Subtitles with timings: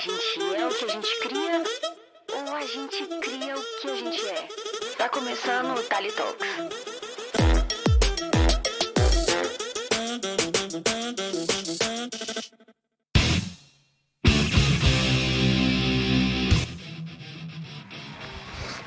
[0.00, 1.62] gente é o que a gente cria
[2.32, 4.48] ou a gente cria o que a gente é?
[4.96, 6.48] Tá começando o Tali Talks.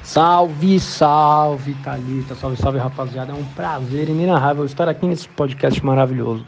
[0.01, 3.33] Salve, salve, Thalita, salve, salve, rapaziada.
[3.33, 6.43] É um prazer inenarrável estar aqui nesse podcast maravilhoso.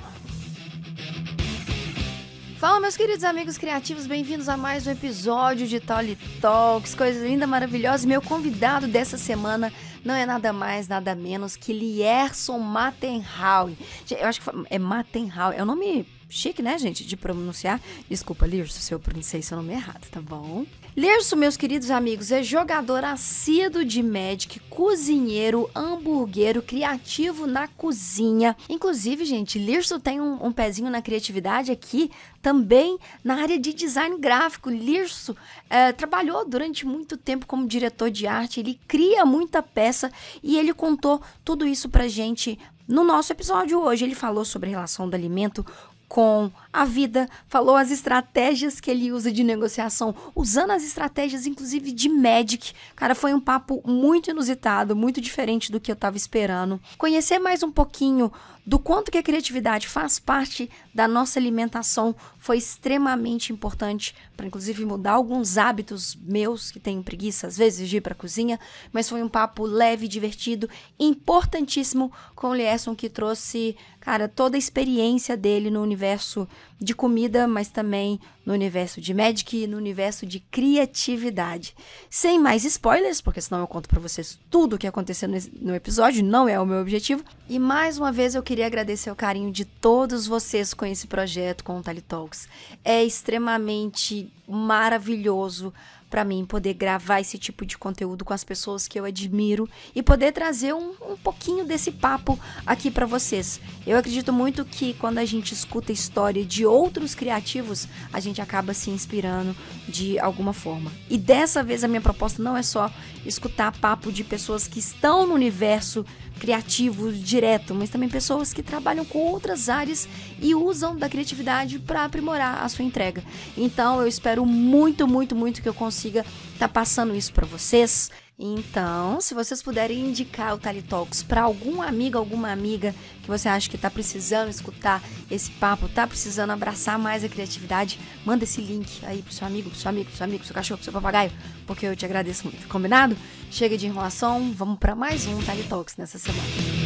[2.96, 8.08] Meus queridos amigos criativos, bem-vindos a mais um episódio de Tolly Talks, coisa linda, maravilhosa.
[8.08, 13.76] Meu convidado dessa semana não é nada mais, nada menos que Lierson Mattenhauer.
[14.10, 17.82] Eu acho que é Mattenhauer, é um nome chique, né, gente, de pronunciar.
[18.10, 20.66] Desculpa, Lierson, se eu pronunciei seu nome errado, tá bom?
[20.98, 28.56] Lerso, meus queridos amigos, é jogador assíduo de Magic, cozinheiro, hamburguero, criativo na cozinha.
[28.70, 32.10] Inclusive, gente, Lerso tem um, um, pezinho na criatividade aqui,
[32.42, 34.70] também na área de design gráfico.
[34.70, 35.36] Lerso
[35.70, 40.10] é, trabalhou durante muito tempo como diretor de arte, ele cria muita peça
[40.42, 42.58] e ele contou tudo isso pra gente
[42.88, 44.06] no nosso episódio hoje.
[44.06, 45.66] Ele falou sobre a relação do alimento
[46.08, 51.92] com a vida, falou as estratégias que ele usa de negociação, usando as estratégias inclusive
[51.92, 52.74] de Magic.
[52.96, 56.80] Cara, foi um papo muito inusitado, muito diferente do que eu estava esperando.
[56.98, 58.32] Conhecer mais um pouquinho
[58.66, 64.84] do quanto que a criatividade faz parte da nossa alimentação foi extremamente importante para inclusive
[64.86, 68.60] mudar alguns hábitos meus que tenho preguiça às vezes de ir para a cozinha,
[68.92, 70.68] mas foi um papo leve, divertido,
[71.00, 76.48] importantíssimo com o Lierson que trouxe, cara, toda a experiência dele no universo
[76.80, 81.76] de comida, mas também no universo de Magic e no universo de criatividade.
[82.10, 85.30] Sem mais spoilers, porque senão eu conto para vocês tudo o que aconteceu
[85.62, 87.24] no episódio, não é o meu objetivo.
[87.50, 91.64] E mais uma vez eu queria agradecer o carinho de todos vocês com esse projeto,
[91.64, 92.48] com o Tali Talks.
[92.84, 95.74] É extremamente maravilhoso
[96.10, 100.02] para mim poder gravar esse tipo de conteúdo com as pessoas que eu admiro e
[100.02, 103.60] poder trazer um, um pouquinho desse papo aqui para vocês.
[103.86, 108.42] Eu acredito muito que quando a gente escuta a história de outros criativos, a gente
[108.42, 109.56] acaba se inspirando
[109.88, 110.92] de alguma forma.
[111.10, 112.92] E dessa vez a minha proposta não é só
[113.26, 116.06] escutar papo de pessoas que estão no universo
[116.40, 120.08] criativo direto, mas também pessoas que trabalham com outras áreas
[120.42, 123.24] e usam da criatividade para aprimorar a sua entrega.
[123.58, 126.22] Então eu espero muito, muito, muito que eu consiga
[126.54, 128.12] estar tá passando isso para vocês.
[128.38, 133.48] Então, se vocês puderem indicar o Tali Talks para algum amigo, alguma amiga que você
[133.48, 135.02] acha que está precisando escutar
[135.32, 139.70] esse papo, está precisando abraçar mais a criatividade, manda esse link aí pro seu amigo,
[139.70, 141.32] pro seu amigo, pro seu amigo, pro seu cachorro, pro seu papagaio,
[141.66, 142.68] porque eu te agradeço muito.
[142.68, 143.16] Combinado?
[143.50, 146.85] Chega de enrolação, vamos para mais um Tali Talks nessa semana.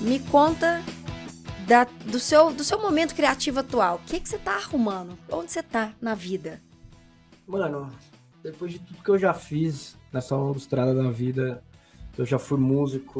[0.00, 0.82] Me conta
[1.66, 3.96] da, do, seu, do seu momento criativo atual.
[3.96, 5.18] O que, que você tá arrumando?
[5.30, 6.62] Onde você tá na vida?
[7.46, 7.90] Mano,
[8.42, 11.62] depois de tudo que eu já fiz nessa longa estrada da vida,
[12.16, 13.18] eu já fui músico,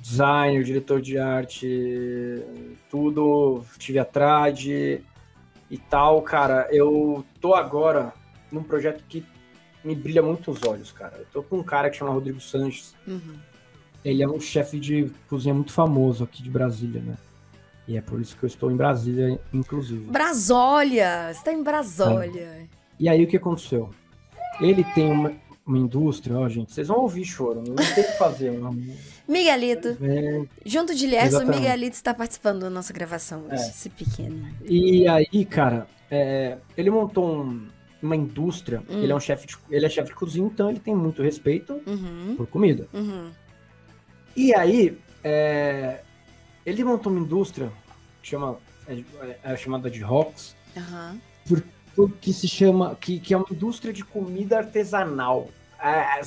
[0.00, 2.42] designer, diretor de arte,
[2.88, 5.04] tudo, tive a trade
[5.70, 6.66] e tal, cara.
[6.70, 8.14] Eu tô agora
[8.50, 9.22] num projeto que
[9.84, 11.18] me brilha muito os olhos, cara.
[11.18, 12.94] Eu tô com um cara que chama Rodrigo Sanches.
[13.06, 13.53] Uhum
[14.04, 17.16] ele é um chefe de cozinha muito famoso aqui de Brasília, né?
[17.86, 20.10] E é por isso que eu estou em Brasília, inclusive.
[20.10, 21.32] Brasólia!
[21.32, 22.40] Você está em Brasólia.
[22.40, 22.66] É.
[22.98, 23.90] E aí o que aconteceu?
[24.60, 25.32] Ele tem uma,
[25.66, 28.52] uma indústria, ó, gente, vocês vão ouvir choro, não tem o que fazer.
[28.52, 28.76] Não.
[29.26, 33.68] Miguelito, é, junto de Lierson, o Miguelito está participando da nossa gravação hoje, é.
[33.68, 34.48] esse pequeno.
[34.62, 37.66] E aí, cara, é, ele montou um,
[38.02, 39.02] uma indústria, hum.
[39.02, 41.80] ele é um chefe de, ele é chefe de cozinha, então ele tem muito respeito
[41.86, 42.34] uhum.
[42.36, 42.86] por comida.
[42.92, 43.30] Uhum.
[44.36, 46.00] E aí, é,
[46.64, 47.70] ele montou uma indústria
[48.24, 48.58] chama,
[48.88, 51.20] é, é chamada de Rocks, uhum.
[51.46, 51.62] por,
[51.94, 55.48] por, que se chama, que, que é uma indústria de comida artesanal.
[55.80, 56.20] É,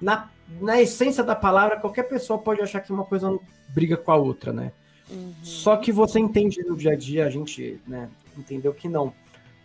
[0.00, 0.28] na,
[0.60, 3.38] na essência da palavra, qualquer pessoa pode achar que uma coisa
[3.68, 4.72] briga com a outra, né?
[5.08, 5.34] Uhum.
[5.42, 9.12] Só que você entende no dia a dia, a gente né, entendeu que não.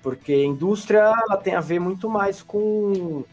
[0.03, 3.23] Porque indústria ela tem a ver muito mais com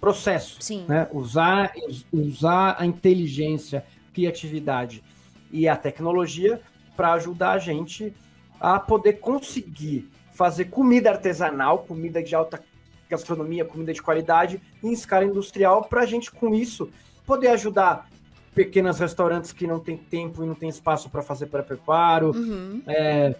[0.00, 0.56] processo.
[0.60, 0.84] Sim.
[0.88, 1.08] Né?
[1.12, 1.72] Usar,
[2.12, 5.02] usar a inteligência, criatividade
[5.50, 6.60] e a tecnologia
[6.96, 8.12] para ajudar a gente
[8.60, 12.62] a poder conseguir fazer comida artesanal, comida de alta
[13.08, 16.90] gastronomia, comida de qualidade em escala industrial, para a gente com isso
[17.26, 18.08] poder ajudar
[18.54, 22.32] pequenos restaurantes que não tem tempo e não tem espaço para fazer pré-preparo.
[22.32, 22.82] Uhum.
[22.86, 23.36] É,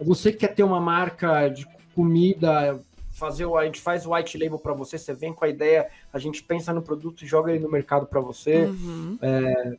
[0.00, 2.80] você que quer ter uma marca de comida
[3.14, 5.88] fazer o, a gente faz o white label para você, você vem com a ideia,
[6.12, 8.64] a gente pensa no produto e joga ele no mercado para você.
[8.64, 9.16] Uhum.
[9.22, 9.78] É...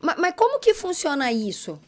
[0.00, 1.78] Mas, mas, como que funciona isso?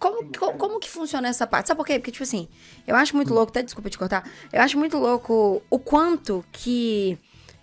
[0.00, 1.68] Como, como, como, que funciona essa parte?
[1.68, 2.00] Sabe por quê?
[2.00, 2.48] Porque, tipo assim,
[2.84, 7.16] eu acho muito louco, até desculpa te cortar, eu acho muito louco o quanto que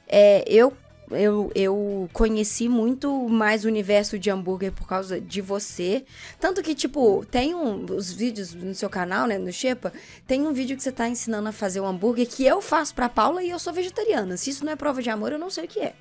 [0.08, 0.72] é, eu
[1.12, 6.06] eu, eu conheci muito mais o universo de hambúrguer por causa de você.
[6.40, 9.92] Tanto que, tipo, tem um, os vídeos no seu canal, né, no Shepa,
[10.28, 12.94] tem um vídeo que você tá ensinando a fazer o um hambúrguer que eu faço
[12.94, 14.38] pra Paula e eu sou vegetariana.
[14.38, 15.94] Se isso não é prova de amor, eu não sei o que é.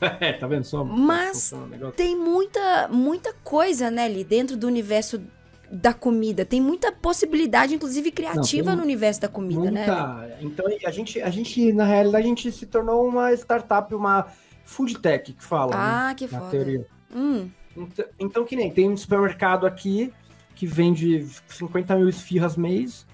[0.20, 0.84] É, tá vendo só?
[0.84, 1.52] Mas
[1.96, 5.22] tem muita, muita coisa, né, ali dentro do universo
[5.70, 6.44] da comida.
[6.44, 9.86] Tem muita possibilidade, inclusive criativa Não, no universo da comida, né?
[9.86, 10.14] muita...
[10.14, 10.38] né?
[10.40, 14.26] Então a gente, a gente, na realidade, a gente se tornou uma startup, uma
[14.64, 15.70] food tech que fala.
[15.72, 16.14] Né, ah, né?
[16.14, 16.50] que na foda.
[16.50, 16.86] teoria.
[17.14, 17.48] Hum.
[17.76, 20.12] Então, então, que nem tem um supermercado aqui
[20.54, 23.06] que vende 50 mil esfirras mês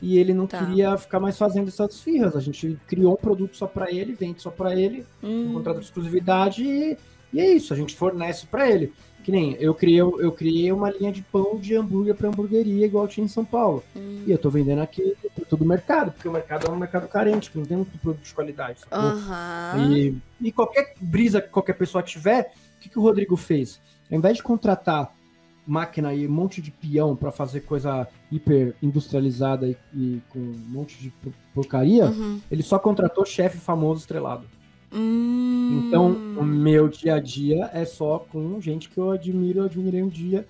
[0.00, 0.64] e ele não tá.
[0.64, 2.36] queria ficar mais fazendo essas esfirras.
[2.36, 5.50] A gente criou um produto só para ele, vende só para ele, hum.
[5.50, 6.96] um contrato de exclusividade e,
[7.32, 7.72] e é isso.
[7.72, 8.92] A gente fornece para ele.
[9.26, 13.08] Que nem eu criei, eu criei uma linha de pão de hambúrguer para hamburgueria, igual
[13.08, 13.82] tinha em São Paulo.
[13.96, 14.22] Hum.
[14.24, 17.08] E eu tô vendendo aqui para todo o mercado, porque o mercado é um mercado
[17.08, 18.82] carente, que não tem muito produto de qualidade.
[18.92, 19.92] Uhum.
[19.92, 23.80] E, e qualquer brisa que qualquer pessoa tiver, o que, que o Rodrigo fez?
[24.08, 25.12] Ao invés de contratar
[25.66, 30.64] máquina e um monte de peão para fazer coisa hiper industrializada e, e, com um
[30.68, 31.12] monte de
[31.52, 32.40] porcaria, uhum.
[32.48, 34.46] ele só contratou chefe famoso estrelado.
[34.92, 35.84] Hum.
[35.86, 40.02] Então, o meu dia a dia é só com gente que eu admiro, eu admirei
[40.02, 40.46] um dia,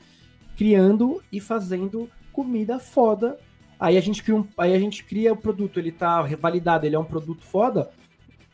[0.57, 3.39] criando e fazendo comida foda.
[3.79, 6.97] Aí a gente cria, um, aí a gente cria o produto, ele tá validado, ele
[6.97, 7.91] é um produto foda,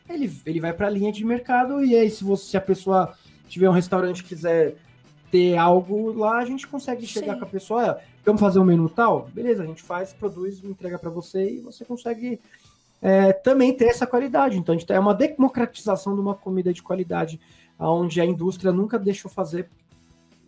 [0.09, 3.13] ele, ele vai para a linha de mercado e aí se você se a pessoa
[3.47, 4.75] tiver um restaurante e quiser
[5.31, 7.39] ter algo lá, a gente consegue chegar Sim.
[7.39, 9.29] com a pessoa, vamos fazer um menu tal?
[9.33, 12.39] Beleza, a gente faz, produz, entrega para você e você consegue
[13.03, 14.57] é, também ter essa qualidade.
[14.57, 17.39] Então, a gente é uma democratização de uma comida de qualidade,
[17.77, 19.69] onde a indústria nunca deixou fazer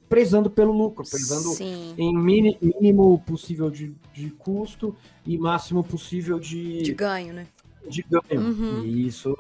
[0.08, 1.94] prezando pelo lucro, prezando Sim.
[1.98, 7.48] em mini, mínimo possível de, de custo e máximo possível de, de ganho, né?
[7.90, 8.42] De ganho.
[8.42, 8.86] Uhum.
[8.86, 9.36] E isso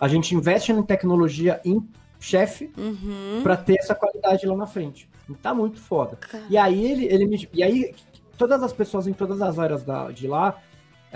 [0.00, 1.86] a gente investe em tecnologia em
[2.18, 3.42] chefe uhum.
[3.42, 5.08] para ter essa qualidade lá na frente.
[5.28, 6.16] E tá muito foda.
[6.16, 6.48] Caramba.
[6.50, 7.94] E aí ele, ele me, e aí
[8.36, 10.60] todas as pessoas em todas as áreas da, de lá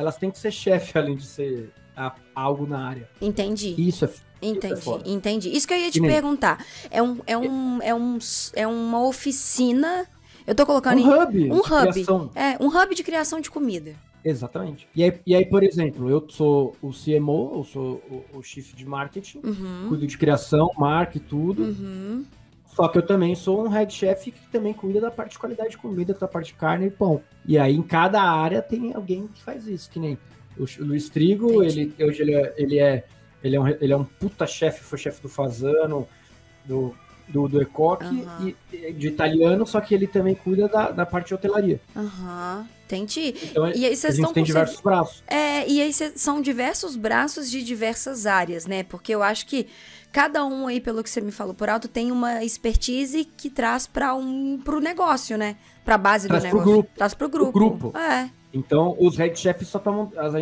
[0.00, 3.08] elas têm que ser chefe além de ser a, algo na área.
[3.20, 3.75] Entendi.
[3.79, 4.11] Isso é
[4.43, 5.49] Entendi, isso é entendi.
[5.55, 6.64] Isso que eu ia te perguntar.
[6.91, 8.19] É, um, é, um, é, um,
[8.55, 10.06] é uma oficina.
[10.47, 11.23] Eu tô colocando um em.
[11.23, 11.93] Hub um hub.
[11.93, 12.31] Criação.
[12.35, 13.94] É, um hub de criação de comida.
[14.25, 14.88] Exatamente.
[14.94, 18.75] E aí, e aí, por exemplo, eu sou o CMO, eu sou o, o chief
[18.75, 19.88] de marketing, uhum.
[19.88, 21.62] cuido de criação, marca e tudo.
[21.62, 22.25] Uhum.
[22.75, 25.70] Só que eu também sou um head chef que também cuida da parte de qualidade
[25.70, 27.20] de comida, da parte de carne e pão.
[27.44, 30.19] E aí em cada área tem alguém que faz isso, que nem
[30.56, 33.05] o Luiz Trigo, ele hoje ele é, ele é
[33.43, 36.06] ele é um, ele é um puta chefe, foi chefe do Fazano,
[36.64, 36.94] do,
[37.28, 38.55] do, do Ecoque, uhum.
[38.73, 41.81] e, de italiano, só que ele também cuida da, da parte de hotelaria.
[41.96, 42.66] Aham, uhum.
[42.84, 43.34] entendi.
[43.43, 45.25] Então, e aí vocês gente tem diversos braços.
[45.26, 48.82] É, e aí são diversos braços de diversas áreas, né?
[48.82, 49.66] Porque eu acho que
[50.12, 53.87] cada um aí, pelo que você me falou por alto, tem uma expertise que traz
[53.87, 55.57] para um pro negócio, né?
[55.85, 56.65] Para base traz do negócio.
[56.65, 56.91] Pro grupo.
[56.97, 57.53] Traz pro grupo.
[57.53, 57.99] grupo.
[57.99, 58.31] É.
[58.53, 60.33] Então, os head chefs só tomam as,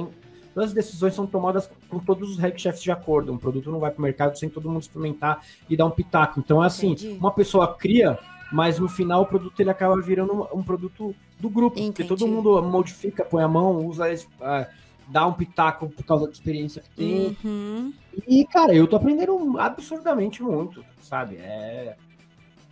[0.54, 3.32] todas as decisões são tomadas com todos os head chefs de acordo.
[3.32, 6.40] Um produto não vai para o mercado sem todo mundo experimentar e dar um pitaco.
[6.40, 7.18] Então, é assim, Entendi.
[7.18, 8.18] uma pessoa cria,
[8.50, 11.92] mas no final o produto ele acaba virando um, um produto do grupo, Entendi.
[11.92, 14.66] porque todo mundo modifica, põe a mão, usa uh,
[15.08, 17.36] dá um pitaco por causa da experiência que tem.
[17.44, 17.92] Uhum.
[18.26, 21.36] E, cara, eu tô aprendendo absurdamente muito, sabe?
[21.36, 21.96] É.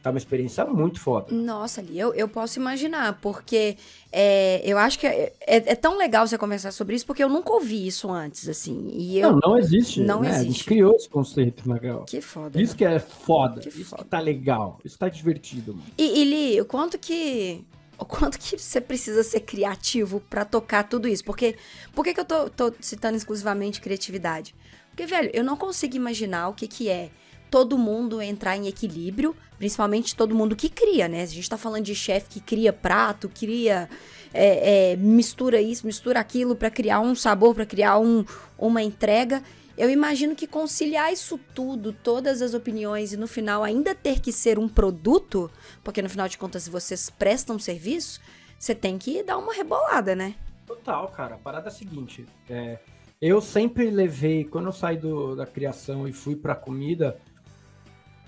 [0.02, 1.34] Tá uma experiência muito foda.
[1.34, 3.76] Nossa, ali, eu, eu posso imaginar, porque
[4.12, 7.28] é, eu acho que é, é, é, tão legal você conversar sobre isso, porque eu
[7.28, 8.88] nunca ouvi isso antes, assim.
[8.92, 10.00] E eu, não, não existe.
[10.00, 10.28] Não né?
[10.28, 10.48] existe.
[10.48, 12.04] A gente criou esse conceito, legal.
[12.04, 12.62] Que foda.
[12.62, 12.78] Isso né?
[12.78, 13.60] que é foda.
[13.62, 14.04] Que isso foda.
[14.04, 14.78] que tá legal.
[14.84, 15.86] Isso tá divertido, mano.
[15.98, 17.64] E, e Li, o quanto que
[17.98, 21.24] o quanto que você precisa ser criativo para tocar tudo isso.
[21.24, 21.56] Porque
[21.94, 24.54] por que, que eu tô, tô, citando exclusivamente criatividade?
[24.90, 27.10] Porque, velho, eu não consigo imaginar o que, que é
[27.50, 31.22] todo mundo entrar em equilíbrio, principalmente todo mundo que cria, né?
[31.22, 33.88] A gente tá falando de chefe que cria prato, cria.
[34.34, 38.24] É, é, mistura isso, mistura aquilo para criar um sabor, para criar um,
[38.58, 39.42] uma entrega.
[39.76, 44.32] Eu imagino que conciliar isso tudo, todas as opiniões e no final ainda ter que
[44.32, 45.50] ser um produto,
[45.84, 48.20] porque no final de contas, se vocês prestam serviço,
[48.58, 50.34] você tem que dar uma rebolada, né?
[50.66, 51.34] Total, cara.
[51.34, 52.78] A parada é a seguinte: é,
[53.20, 57.18] eu sempre levei, quando eu saí do, da criação e fui pra comida,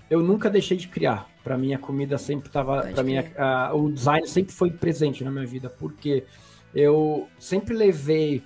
[0.07, 1.27] eu nunca deixei de criar.
[1.43, 2.83] Para mim, a comida sempre estava.
[2.83, 6.25] Para mim, a, a, o design sempre foi presente na minha vida, porque
[6.75, 8.43] eu sempre levei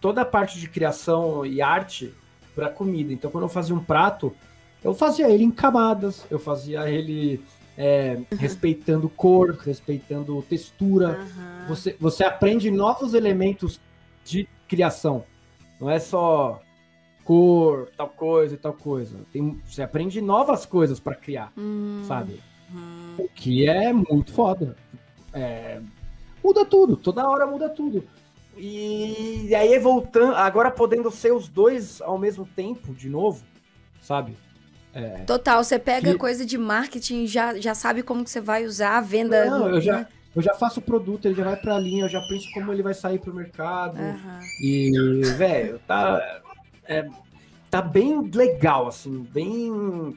[0.00, 2.12] toda a parte de criação e arte
[2.54, 3.12] para comida.
[3.12, 4.34] Então, quando eu fazia um prato,
[4.82, 7.42] eu fazia ele em camadas, eu fazia ele
[7.76, 8.38] é, uhum.
[8.38, 11.18] respeitando cor, respeitando textura.
[11.18, 11.66] Uhum.
[11.68, 13.80] Você, você aprende novos elementos
[14.24, 15.24] de criação.
[15.80, 16.60] Não é só
[17.24, 19.18] cor, tal coisa e tal coisa.
[19.32, 22.04] Tem, você aprende novas coisas para criar, uhum.
[22.06, 22.40] sabe?
[23.18, 24.76] O que é muito foda.
[25.32, 25.80] É,
[26.42, 28.04] muda tudo, toda hora muda tudo.
[28.56, 33.44] E, e aí voltando, agora podendo ser os dois ao mesmo tempo de novo,
[34.00, 34.36] sabe?
[34.94, 36.18] É, Total, você pega que...
[36.18, 39.44] coisa de marketing, já, já sabe como que você vai usar a venda.
[39.46, 40.08] Não, eu já, né?
[40.36, 42.82] eu já faço o produto, ele já vai pra linha, eu já penso como ele
[42.82, 43.98] vai sair pro mercado.
[43.98, 44.40] Uhum.
[44.62, 46.42] E, velho, tá.
[46.84, 47.08] É,
[47.68, 50.16] tá bem legal, assim, bem.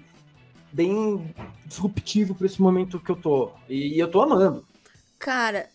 [0.72, 1.34] Bem
[1.65, 3.51] disruptivo para esse momento que eu tô.
[3.67, 4.63] E eu tô amando.
[5.17, 5.67] Cara,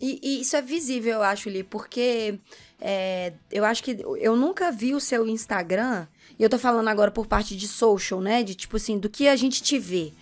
[0.00, 2.38] e, e, isso é visível, eu acho, Li, porque
[2.80, 6.06] é, eu acho que eu nunca vi o seu Instagram,
[6.38, 8.42] e eu tô falando agora por parte de social, né?
[8.42, 10.12] De tipo assim, do que a gente te vê.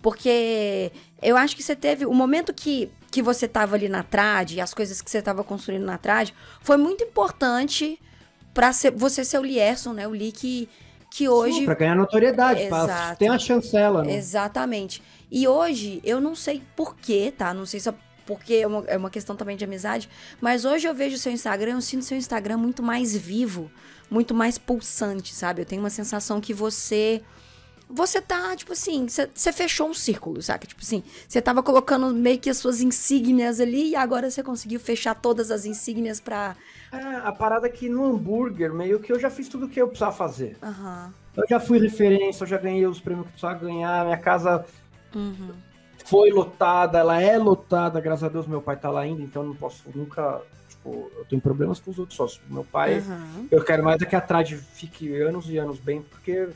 [0.00, 0.90] Porque
[1.20, 2.06] eu acho que você teve.
[2.06, 5.84] O momento que, que você tava ali na trad, as coisas que você tava construindo
[5.84, 6.30] na trad,
[6.62, 8.00] foi muito importante
[8.54, 10.08] para você ser o Lierson, né?
[10.08, 10.68] O Li que,
[11.10, 11.64] que hoje.
[11.66, 13.18] Para ganhar notoriedade, Exato.
[13.18, 14.14] tem a chancela, né?
[14.14, 15.02] Exatamente.
[15.30, 17.52] E hoje, eu não sei porquê, tá?
[17.52, 17.94] Não sei se é
[18.26, 20.08] porque é uma, é uma questão também de amizade.
[20.40, 23.70] Mas hoje eu vejo o seu Instagram, eu sinto seu Instagram muito mais vivo,
[24.10, 25.62] muito mais pulsante, sabe?
[25.62, 27.22] Eu tenho uma sensação que você.
[27.88, 30.66] Você tá, tipo assim, você fechou um círculo, sabe?
[30.66, 34.80] Tipo assim, você tava colocando meio que as suas insígnias ali e agora você conseguiu
[34.80, 36.56] fechar todas as insígnias pra.
[36.90, 39.80] É, a parada é que no hambúrguer, meio que eu já fiz tudo o que
[39.80, 40.56] eu precisava fazer.
[40.60, 41.12] Uhum.
[41.36, 44.66] Eu já fui referência, eu já ganhei os prêmios que precisava ganhar, minha casa.
[45.14, 45.54] Uhum
[46.06, 49.54] foi lotada, ela é lotada, graças a Deus meu pai tá lá ainda, então não
[49.54, 50.40] posso nunca.
[50.68, 52.40] Tipo, eu tenho problemas com os outros sócios.
[52.48, 53.48] Meu pai, uhum.
[53.50, 56.48] eu quero mais é que a Trad fique anos e anos bem, porque,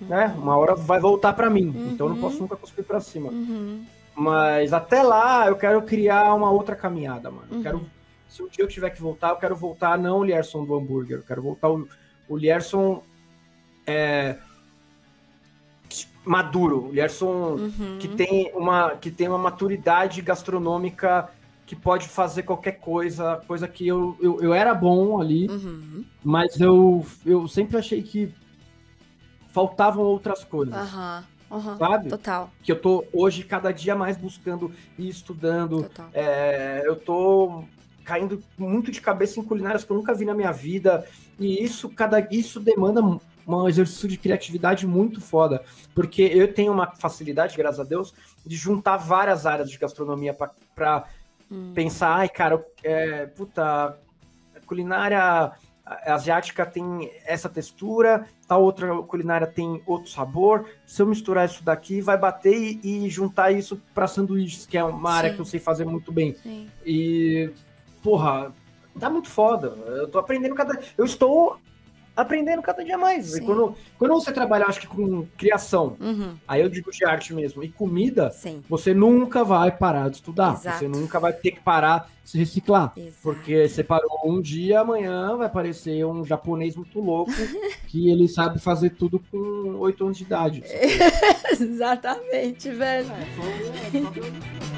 [0.00, 0.06] uhum.
[0.08, 1.90] né, uma hora vai voltar para mim, uhum.
[1.92, 3.30] então eu não posso nunca cuspir para cima.
[3.30, 3.84] Uhum.
[4.14, 7.46] Mas até lá eu quero criar uma outra caminhada, mano.
[7.50, 7.86] Eu quero,
[8.28, 11.18] se um dia eu tiver que voltar, eu quero voltar não o Lierson do hambúrguer,
[11.18, 11.88] eu quero voltar o,
[12.28, 13.02] o Lierson.
[13.84, 14.36] É,
[16.24, 17.98] maduro, o Lierson uhum.
[17.98, 21.28] que tem uma que tem uma maturidade gastronômica
[21.66, 26.04] que pode fazer qualquer coisa, coisa que eu, eu, eu era bom ali, uhum.
[26.22, 28.32] mas eu, eu sempre achei que
[29.52, 30.92] faltavam outras coisas.
[30.92, 31.22] Uhum.
[31.52, 32.08] Uhum, sabe?
[32.08, 32.50] Total.
[32.62, 35.90] Que eu tô hoje cada dia mais buscando e estudando.
[36.14, 37.64] É, eu tô
[38.04, 41.06] caindo muito de cabeça em culinárias que eu nunca vi na minha vida.
[41.38, 43.02] E isso, cada isso demanda
[43.46, 45.62] um exercício de criatividade muito foda.
[45.94, 50.34] Porque eu tenho uma facilidade, graças a Deus, de juntar várias áreas de gastronomia
[50.74, 51.04] para
[51.50, 51.72] hum.
[51.74, 53.98] pensar, ai, cara, é, puta,
[54.66, 55.52] culinária
[56.06, 60.66] asiática tem essa textura, tal outra culinária tem outro sabor.
[60.86, 64.84] Se eu misturar isso daqui, vai bater e, e juntar isso para sanduíches, que é
[64.84, 65.16] uma Sim.
[65.16, 66.34] área que eu sei fazer muito bem.
[66.42, 66.68] Sim.
[66.86, 67.50] E,
[68.02, 68.52] porra,
[68.98, 69.68] tá muito foda.
[69.86, 70.78] Eu tô aprendendo cada.
[70.96, 71.58] Eu estou
[72.16, 73.36] aprendendo cada dia mais.
[73.36, 76.34] E quando, quando você trabalha, acho que com criação, uhum.
[76.46, 78.62] aí eu digo de arte mesmo, e comida, Sim.
[78.68, 80.54] você nunca vai parar de estudar.
[80.54, 80.78] Exato.
[80.78, 82.92] Você nunca vai ter que parar de se reciclar.
[82.96, 83.16] Exato.
[83.22, 87.32] Porque você parou um dia, amanhã vai aparecer um japonês muito louco
[87.88, 90.62] que ele sabe fazer tudo com oito anos de idade.
[91.50, 93.10] Exatamente, velho.
[93.10, 94.71] É,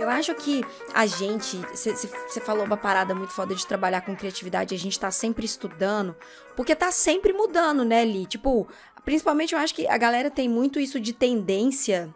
[0.00, 0.64] Eu acho que
[0.94, 5.10] a gente, você falou uma parada muito foda de trabalhar com criatividade, a gente tá
[5.10, 6.16] sempre estudando,
[6.56, 8.26] porque tá sempre mudando, né, Li?
[8.26, 8.66] Tipo,
[9.04, 12.12] principalmente eu acho que a galera tem muito isso de tendência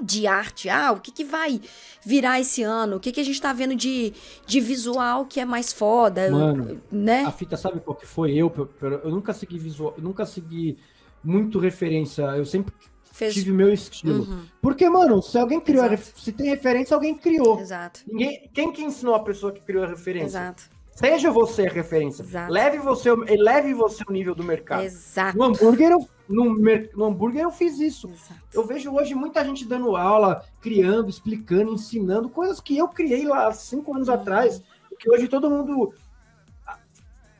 [0.00, 0.68] de arte.
[0.68, 1.60] Ah, o que, que vai
[2.04, 2.96] virar esse ano?
[2.96, 4.12] O que, que a gente tá vendo de,
[4.46, 6.30] de visual que é mais foda?
[6.30, 7.24] Mano, né?
[7.24, 8.32] A fita sabe qual que foi?
[8.32, 10.78] Eu, eu, eu nunca segui visual, eu nunca segui
[11.22, 12.22] muito referência.
[12.36, 12.72] Eu sempre
[13.18, 13.34] Fez...
[13.34, 14.22] tive meu estilo.
[14.22, 14.44] Uhum.
[14.62, 15.84] Porque, mano, se alguém criou,
[16.14, 17.58] se tem referência, alguém criou.
[17.58, 18.00] Exato.
[18.06, 20.38] Ninguém, quem que ensinou a pessoa que criou a referência?
[20.38, 20.70] Exato.
[20.94, 22.22] Seja você a referência.
[22.22, 22.52] Exato.
[22.52, 24.84] Leve você, eleve você o nível do mercado.
[24.84, 25.36] Exato.
[25.36, 28.08] No hambúrguer, eu, no, no hambúrguer eu fiz isso.
[28.08, 28.40] Exato.
[28.54, 33.50] Eu vejo hoje muita gente dando aula, criando, explicando, ensinando coisas que eu criei lá
[33.52, 34.14] cinco anos uhum.
[34.14, 34.62] atrás,
[34.96, 35.92] que hoje todo mundo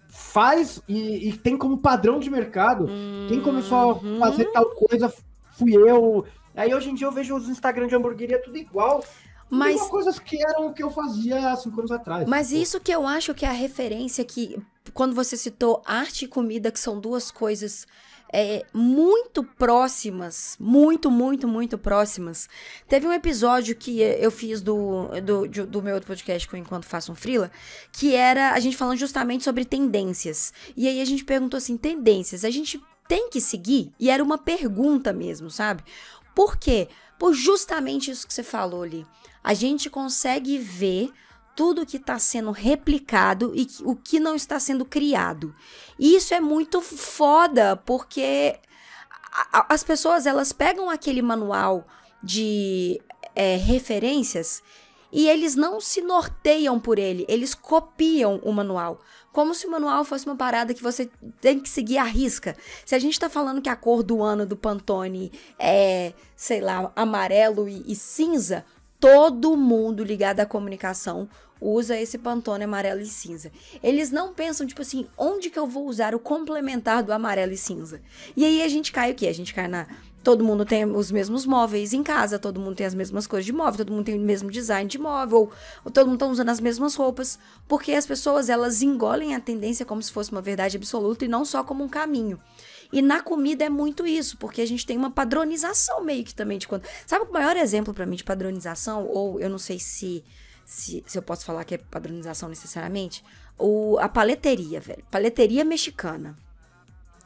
[0.09, 2.87] faz e, e, tem como padrão de mercado.
[2.87, 3.27] Uhum.
[3.29, 4.19] Quem começou a uhum.
[4.19, 5.13] fazer tal coisa
[5.59, 6.25] fui eu.
[6.55, 9.05] Aí hoje em dia eu vejo os Instagram de hamburgueria tudo igual.
[9.51, 12.29] Mas coisas que eram o que eu fazia há cinco anos atrás.
[12.29, 14.59] Mas isso que eu acho que é a referência que
[14.93, 17.87] quando você citou arte e comida, que são duas coisas
[18.33, 22.49] é, muito próximas, muito, muito, muito próximas.
[22.87, 27.13] Teve um episódio que eu fiz do, do, do meu outro podcast com Enquanto Faço
[27.13, 27.51] um Frila,
[27.93, 30.53] que era a gente falando justamente sobre tendências.
[30.77, 33.93] E aí a gente perguntou assim, tendências, a gente tem que seguir?
[33.99, 35.83] E era uma pergunta mesmo, sabe?
[36.35, 36.89] Por quê?
[37.19, 39.05] Por justamente isso que você falou ali.
[39.43, 41.11] A gente consegue ver
[41.57, 45.53] tudo que está sendo replicado e o que não está sendo criado.
[45.99, 48.61] E isso é muito foda, porque
[49.69, 51.85] as pessoas elas pegam aquele manual
[52.23, 53.01] de
[53.35, 54.63] é, referências
[55.11, 59.01] e eles não se norteiam por ele, eles copiam o manual.
[59.39, 61.09] Como se o manual fosse uma parada que você
[61.41, 62.57] tem que seguir à risca.
[62.85, 66.91] Se a gente está falando que a cor do ano do Pantone é, sei lá,
[66.97, 68.65] amarelo e, e cinza,
[68.99, 71.29] todo mundo ligado à comunicação
[71.61, 73.53] usa esse Pantone amarelo e cinza.
[73.81, 77.57] Eles não pensam, tipo assim, onde que eu vou usar o complementar do amarelo e
[77.57, 78.03] cinza?
[78.37, 79.29] E aí a gente cai o quê?
[79.29, 79.87] A gente cai na.
[80.29, 83.53] Todo mundo tem os mesmos móveis em casa, todo mundo tem as mesmas cores de
[83.55, 85.51] móvel, todo mundo tem o mesmo design de móvel,
[85.83, 89.87] ou todo mundo tá usando as mesmas roupas, porque as pessoas elas engolem a tendência
[89.87, 92.39] como se fosse uma verdade absoluta e não só como um caminho.
[92.93, 96.59] E na comida é muito isso, porque a gente tem uma padronização meio que também
[96.59, 96.85] de quando.
[97.07, 99.07] Sabe o maior exemplo para mim de padronização?
[99.07, 100.23] Ou eu não sei se
[100.63, 103.25] se, se eu posso falar que é padronização necessariamente,
[103.59, 105.03] o, a paleteria, velho.
[105.11, 106.37] Paleteria mexicana.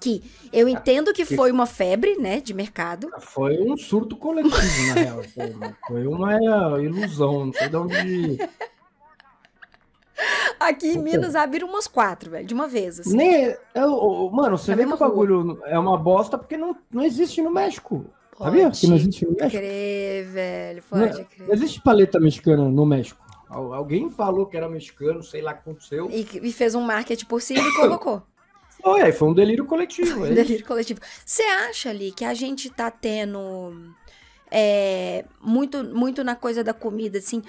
[0.02, 3.09] Que eu entendo que foi uma febre, né, de mercado.
[3.21, 4.56] Foi um surto coletivo,
[4.88, 5.23] na real.
[5.87, 6.35] Foi uma
[6.80, 8.38] ilusão, não sei de onde.
[10.59, 13.00] Aqui em Minas abriram umas quatro, velho, de uma vez.
[13.00, 13.16] Assim.
[13.16, 17.02] Nem, eu, mano, você é vê que o bagulho é uma bosta porque não, não
[17.02, 18.04] existe no México.
[18.37, 18.71] Pode Sabia?
[18.71, 19.50] Que não existe no México.
[19.50, 21.47] Crer, velho, pode não, crer.
[21.49, 23.21] Não existe paleta mexicana no México.
[23.49, 26.09] Alguém falou que era mexicano, sei lá o que aconteceu.
[26.11, 28.23] E, e fez um marketing por cima e colocou.
[28.82, 30.26] Foi, aí foi um delírio coletivo.
[30.26, 31.00] É delírio coletivo.
[31.24, 33.94] Você acha ali que a gente tá tendo
[34.50, 37.42] é, muito, muito na coisa da comida, assim?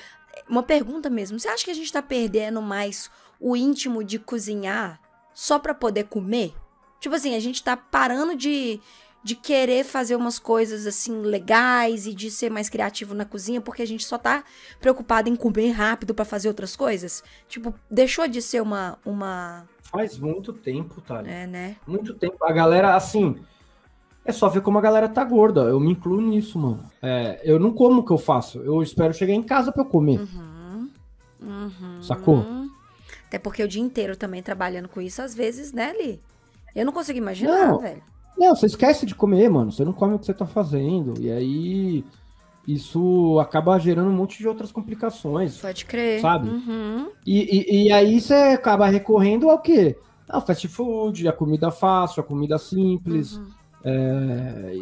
[0.48, 1.40] Uma pergunta mesmo.
[1.40, 5.02] Você acha que a gente tá perdendo mais o íntimo de cozinhar
[5.34, 6.54] só para poder comer?
[7.00, 8.80] Tipo assim, a gente tá parando de,
[9.24, 13.82] de querer fazer umas coisas assim legais e de ser mais criativo na cozinha, porque
[13.82, 14.44] a gente só tá
[14.80, 17.24] preocupado em comer rápido para fazer outras coisas.
[17.50, 21.22] Tipo, deixou de ser uma uma faz muito tempo, tá?
[21.26, 21.76] É, né?
[21.86, 22.44] Muito tempo.
[22.44, 23.36] A galera assim,
[24.26, 25.62] é só ver como a galera tá gorda.
[25.62, 26.84] Eu me incluo nisso, mano.
[27.00, 28.58] É, eu não como o que eu faço.
[28.60, 30.20] Eu espero chegar em casa para eu comer.
[30.20, 30.90] Uhum.
[31.42, 32.02] Uhum.
[32.02, 32.44] Sacou?
[33.28, 36.20] Até porque o dia inteiro também trabalhando com isso, às vezes, né, Li?
[36.76, 37.80] Eu não consigo imaginar, não.
[37.80, 38.02] velho.
[38.36, 39.72] Não, você esquece de comer, mano.
[39.72, 41.22] Você não come o que você tá fazendo.
[41.22, 42.04] E aí
[42.68, 45.58] isso acaba gerando um monte de outras complicações.
[45.58, 46.22] Pode crer.
[46.22, 46.50] Sabe?
[46.50, 47.12] Uhum.
[47.26, 49.98] E, e, e, aí você acaba recorrendo ao quê?
[50.28, 53.38] Ao fast food, a comida fácil, a comida simples.
[53.38, 53.52] Uhum.
[53.84, 54.74] É.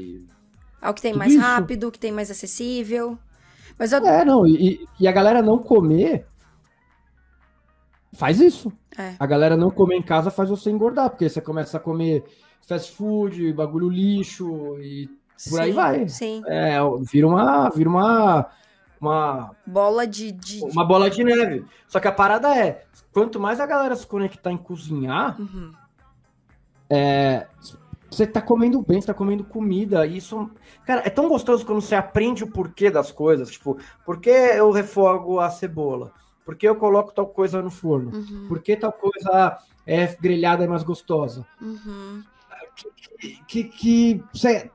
[0.79, 1.41] Ao que tem mais isso.
[1.41, 3.17] rápido, que tem mais acessível.
[3.77, 4.05] Mas eu...
[4.05, 6.27] É, não, e, e a galera não comer
[8.13, 8.71] faz isso.
[8.97, 9.15] É.
[9.19, 12.23] A galera não comer em casa faz você engordar, porque você começa a comer
[12.61, 15.09] fast food, bagulho lixo e
[15.49, 16.07] por sim, aí vai.
[16.07, 16.43] Sim.
[16.45, 18.47] É, vira uma, vira uma,
[18.99, 21.65] uma bola de, de, uma bola de neve.
[21.87, 25.71] Só que a parada é, quanto mais a galera se conectar em cozinhar, uhum.
[26.89, 27.47] é,
[28.09, 30.05] você tá comendo bem, você tá comendo comida.
[30.05, 30.49] Isso,
[30.85, 33.49] cara, é tão gostoso quando você aprende o porquê das coisas.
[33.49, 36.11] Tipo, por que eu refogo a cebola?
[36.45, 38.11] Por que eu coloco tal coisa no forno?
[38.13, 38.47] Uhum.
[38.47, 41.45] Por que tal coisa é grelhada é mais gostosa?
[41.61, 42.23] Uhum
[43.47, 44.71] que, que, você,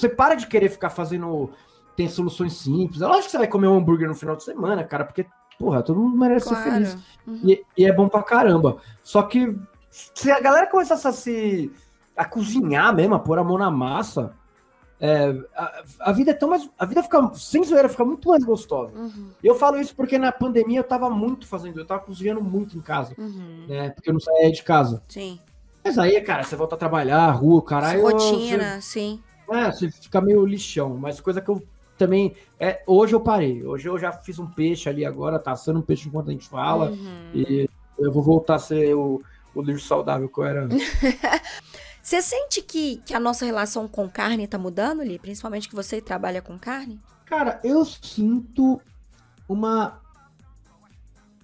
[0.00, 1.50] você para de querer ficar fazendo.
[1.96, 3.02] Tem soluções simples.
[3.02, 5.26] É lógico que você vai comer um hambúrguer no final de semana, cara, porque,
[5.58, 6.64] porra, todo mundo merece claro.
[6.64, 6.98] ser feliz.
[7.26, 7.40] Uhum.
[7.44, 8.78] E, e, é bom pra caramba.
[9.02, 9.54] Só que
[9.90, 11.70] se a galera começasse a se.
[12.16, 14.34] a cozinhar mesmo, a pôr a mão na massa.
[15.02, 16.68] É, a, a, vida é tão mais.
[16.78, 18.92] A vida fica, sem zoeira, fica muito mais gostosa.
[18.94, 19.30] Uhum.
[19.42, 22.76] E eu falo isso porque na pandemia eu tava muito fazendo, eu tava cozinhando muito
[22.76, 23.64] em casa, uhum.
[23.66, 23.90] né?
[23.90, 25.02] Porque eu não saía de casa.
[25.08, 25.40] Sim.
[25.82, 28.02] Mas aí, cara, você volta a trabalhar, rua, caralho.
[28.02, 29.22] Rotina, você, sim.
[29.50, 30.96] É, você fica meio lixão.
[30.96, 31.62] Mas coisa que eu
[31.98, 32.34] também.
[32.58, 33.64] É, hoje eu parei.
[33.64, 36.48] Hoje eu já fiz um peixe ali agora, tá assando um peixe enquanto a gente
[36.48, 36.90] fala.
[36.90, 37.30] Uhum.
[37.34, 39.22] E eu vou voltar a ser o,
[39.54, 40.66] o lixo saudável que eu era
[42.02, 45.18] Você sente que, que a nossa relação com carne tá mudando, Li?
[45.18, 46.98] Principalmente que você trabalha com carne?
[47.26, 48.80] Cara, eu sinto
[49.46, 50.00] uma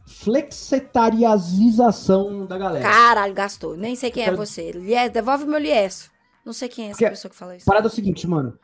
[0.07, 2.89] flexetariazização da galera.
[2.89, 3.77] Caralho, gastou.
[3.77, 4.73] Nem sei quem é você.
[4.73, 6.16] Lies, devolve meu lieso.
[6.47, 7.67] Não sei quem é essa Porque pessoa que fala isso.
[7.67, 8.57] Parada é o seguinte, mano.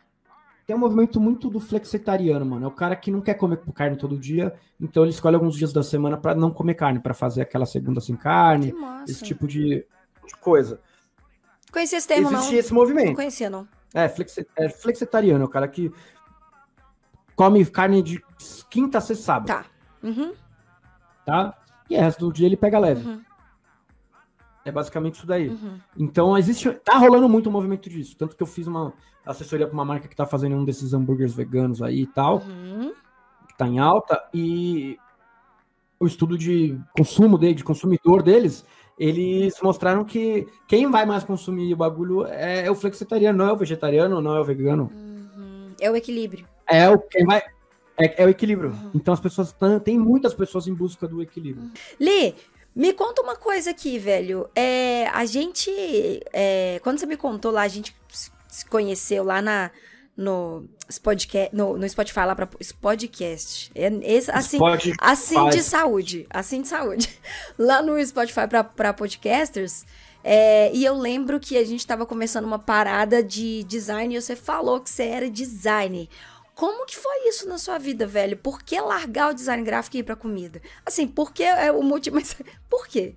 [0.65, 2.65] Tem um movimento muito do flexetariano, mano.
[2.65, 5.73] É o cara que não quer comer carne todo dia, então ele escolhe alguns dias
[5.73, 8.73] da semana para não comer carne, para fazer aquela segunda sem carne,
[9.09, 9.85] esse tipo de,
[10.25, 10.81] de coisa.
[11.73, 12.59] Conhecia esse termo, existia não.
[12.61, 13.09] esse movimento.
[13.09, 13.67] Não conhecia, não.
[13.93, 15.93] É, flex, é flexitariano, é o cara que
[17.35, 18.23] come carne de
[18.71, 19.49] quinta a sexta sábado.
[19.49, 19.67] Tá.
[20.01, 20.33] Uhum.
[21.27, 21.59] Tá?
[21.91, 23.05] E o resto do dia ele pega leve.
[23.05, 23.23] Uhum.
[24.65, 25.49] É basicamente isso daí.
[25.49, 25.79] Uhum.
[25.99, 26.71] Então, existe.
[26.85, 28.17] Tá rolando muito o movimento disso.
[28.17, 28.93] Tanto que eu fiz uma
[29.25, 32.93] assessoria pra uma marca que tá fazendo um desses hambúrgueres veganos aí e tal, Uhum.
[33.49, 34.97] que tá em alta, e
[35.99, 38.65] o estudo de consumo dele, de consumidor deles,
[38.99, 43.57] eles mostraram que quem vai mais consumir o bagulho é o flexitariano, não é o
[43.57, 44.91] vegetariano, não é o vegano.
[44.93, 45.71] Uhum.
[45.81, 46.47] É o equilíbrio.
[46.69, 47.43] É o quem vai.
[47.99, 48.71] É, é o equilíbrio.
[48.71, 48.91] Uhum.
[48.95, 51.71] Então as pessoas tem muitas pessoas em busca do equilíbrio.
[52.01, 52.35] Li,
[52.75, 54.49] me conta uma coisa aqui, velho.
[54.55, 55.71] É, a gente.
[56.33, 57.95] é, quando você me contou lá, a gente
[58.49, 59.71] se conheceu lá na,
[60.17, 60.69] no,
[61.53, 62.49] no, no Spotify, lá pra
[62.81, 63.71] podcast.
[63.75, 66.27] É, esse, assim, Pode assim de saúde.
[66.31, 67.09] Assim de saúde.
[67.59, 69.85] Lá no Spotify pra, pra podcasters.
[70.23, 74.37] é, e eu lembro que a gente tava começando uma parada de design e você
[74.37, 76.09] falou que você era designer.
[76.63, 78.37] Como que foi isso na sua vida, velho?
[78.37, 80.63] Por que largar o design gráfico e ir pra comida?
[80.87, 82.15] Assim, por que é o motivo?
[82.23, 82.37] Mas
[82.71, 83.17] por quê?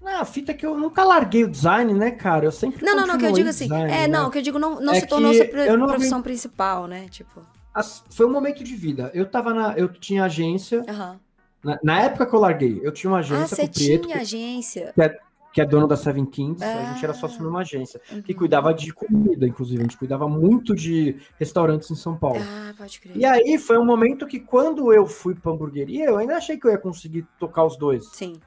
[0.00, 2.44] Não, a fita é que eu nunca larguei o design, né, cara?
[2.44, 3.64] Eu sempre Não, não, não, que eu digo assim.
[3.64, 4.06] design, é, né?
[4.06, 5.44] não, que eu digo não, não É se tornou sua
[5.88, 7.08] profissão principal, né?
[7.10, 7.44] Tipo.
[7.74, 9.10] As- Foi um momento de vida.
[9.12, 9.72] Eu tava na.
[9.76, 10.84] Eu tinha agência.
[10.88, 11.18] Aham.
[11.64, 14.06] Na, na época que eu larguei, eu tinha uma Ah, agência você com o Prieto,
[14.06, 14.92] tinha agência.
[14.94, 15.18] que
[15.56, 16.62] é dono da Seven Kings.
[16.62, 17.16] A gente era Ah.
[17.16, 18.00] sócio numa agência.
[18.24, 18.38] Que Uhum.
[18.38, 19.80] cuidava de comida, inclusive.
[19.80, 22.38] A gente cuidava muito de restaurantes em São Paulo.
[22.40, 23.16] Ah, pode crer.
[23.16, 26.66] E aí foi um momento que quando eu fui pra hamburgueria, eu ainda achei que
[26.66, 28.06] eu ia conseguir tocar os dois.
[28.12, 28.40] Sim,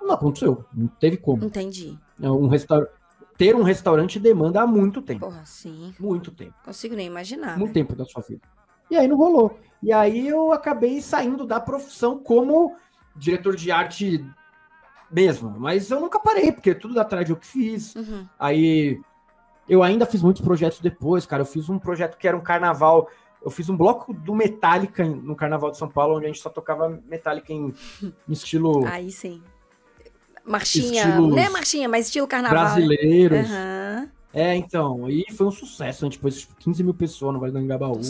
[0.00, 0.64] Não aconteceu.
[0.74, 1.44] Não teve como.
[1.44, 1.98] entendi.
[2.20, 2.86] Um restaur...
[3.38, 5.26] Ter um restaurante demanda há muito tempo.
[5.26, 5.92] Porra, sim.
[5.98, 6.54] Muito tempo.
[6.64, 7.58] Consigo nem imaginar.
[7.58, 7.74] muito né?
[7.74, 8.42] tempo da sua vida.
[8.90, 9.58] E aí não rolou.
[9.82, 12.76] E aí eu acabei saindo da profissão como
[13.16, 14.24] diretor de arte
[15.14, 15.54] mesmo.
[15.58, 17.94] Mas eu nunca parei, porque tudo atrás eu que fiz.
[17.94, 18.26] Uhum.
[18.38, 19.00] Aí
[19.68, 21.42] eu ainda fiz muitos projetos depois, cara.
[21.42, 23.08] Eu fiz um projeto que era um carnaval.
[23.42, 26.48] Eu fiz um bloco do Metallica no Carnaval de São Paulo, onde a gente só
[26.48, 27.72] tocava Metallica em,
[28.02, 29.42] em estilo Aí sim.
[30.44, 31.20] Marchinha.
[31.20, 32.58] Não é marchinha, mas estilo carnaval.
[32.58, 32.64] né?
[32.64, 33.50] brasileiros.
[33.50, 34.08] Aham.
[34.32, 35.08] É, então.
[35.08, 36.04] E foi um sucesso.
[36.04, 38.00] A gente pôs tipo, 15 mil pessoas no Vale do Engabaú.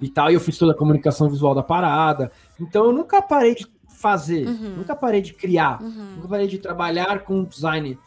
[0.00, 2.30] E tal, e eu fiz toda a comunicação visual da parada.
[2.60, 3.66] Então eu nunca parei de
[4.04, 4.76] fazer, Uhum.
[4.76, 6.16] nunca parei de criar, Uhum.
[6.16, 7.98] nunca parei de trabalhar com design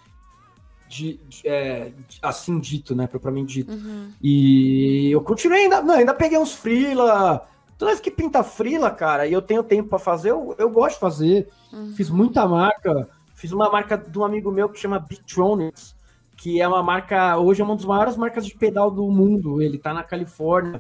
[0.88, 3.72] de, de- é, de- assim dito, né, propriamente dito.
[3.74, 4.12] Uhum.
[4.22, 7.48] E eu continuei ainda, não, ainda peguei uns freela,
[7.80, 10.94] toda vez que pinta freela, cara, e eu tenho tempo pra fazer, eu, eu gosto
[10.96, 11.48] de fazer.
[11.74, 11.92] Uhum.
[11.94, 15.96] Fiz muita marca, fiz uma marca de um amigo meu que chama Beatronics,
[16.38, 19.60] que é uma marca, hoje é uma das maiores marcas de pedal do mundo.
[19.62, 20.80] Ele tá na Califórnia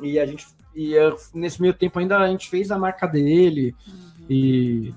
[0.00, 0.46] e a gente
[0.76, 3.76] e eu, nesse meio tempo ainda a gente fez a marca dele
[4.28, 4.94] e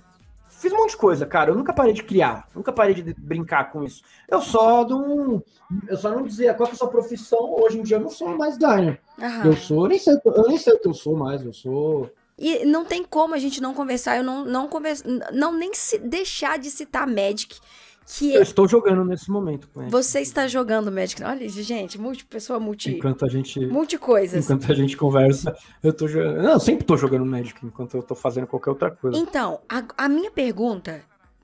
[0.48, 1.52] fiz um monte de coisa, cara.
[1.52, 4.02] Eu nunca parei de criar, nunca parei de brincar com isso.
[4.28, 5.44] Eu só não,
[5.88, 7.56] eu só não dizia qual é a sua profissão.
[7.60, 9.00] Hoje em dia eu não sou mais designer.
[9.22, 9.46] Aham.
[9.46, 11.46] Eu sou, eu nem sei, eu nem sei o que eu sou mais.
[11.46, 15.54] Eu sou E não tem como a gente não conversar, eu não, não conversa, não
[15.54, 17.60] nem se deixar de citar Magic,
[18.08, 19.92] que eu estou jogando nesse momento com ele.
[19.92, 21.22] você está jogando Magic.
[21.24, 24.46] Olha, gente, multi pessoa multi, Enquanto a gente multi coisas.
[24.46, 26.42] Enquanto a gente conversa, eu tô jogando.
[26.42, 29.18] Não, eu sempre tô jogando Magic enquanto eu tô fazendo qualquer outra coisa.
[29.18, 31.02] Então, a, a minha pergunta,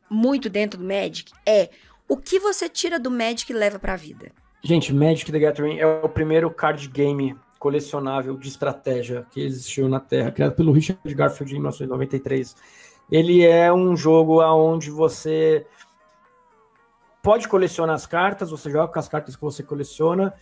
[0.10, 1.70] muito dentro do Magic, é
[2.08, 4.32] o que você tira do Magic e leva pra vida?
[4.64, 10.00] Gente, Magic the Gathering é o primeiro card game colecionável de estratégia que existiu na
[10.00, 12.56] Terra, criado pelo Richard Garfield em 1993.
[13.12, 15.66] Ele é um jogo onde você
[17.24, 20.34] pode colecionar as cartas, você joga com as cartas que você coleciona,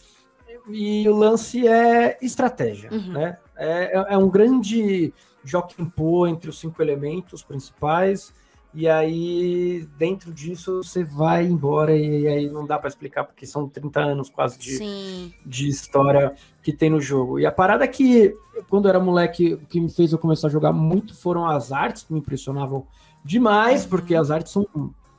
[0.68, 3.14] e o lance é estratégia, Uhum.
[3.14, 3.38] né?
[3.56, 5.14] É, é- é um grande
[5.46, 8.34] jockey pô entre os cinco elementos principais,
[8.74, 13.68] e aí dentro disso você vai embora, e aí não dá para explicar, porque são
[13.70, 15.34] 30 anos quase de, Sim.
[15.46, 17.40] de história que tem no jogo.
[17.40, 18.36] E a parada que,
[18.70, 21.72] quando eu era moleque, o que me fez eu começar a jogar muito foram as
[21.72, 22.88] artes, que me impressionavam
[23.24, 23.90] demais, Uhum.
[23.90, 24.66] porque as artes são,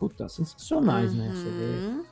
[0.03, 1.29] puta, sensacionais, né?
[1.33, 2.05] Você vê Uhum.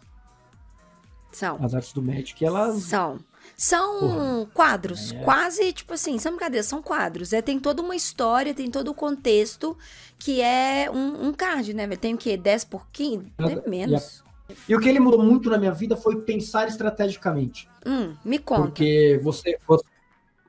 [1.32, 1.58] São.
[1.60, 2.82] as artes do Magic, elas...
[2.84, 3.18] São.
[3.56, 4.46] São Porra.
[4.54, 5.22] quadros, É.
[5.24, 7.32] quase tipo assim, são brincadeira, são quadros.
[7.32, 9.76] É, tem toda uma história, tem todo o contexto
[10.18, 11.86] que é um, um card, né?
[11.96, 12.36] Tem o quê?
[12.36, 13.32] 10 por 15?
[13.38, 14.22] Nada- Tem menos.
[14.68, 17.68] E o que ele mudou muito na minha vida foi pensar estrategicamente.
[17.86, 18.62] Hum, me conta.
[18.62, 19.58] Porque você,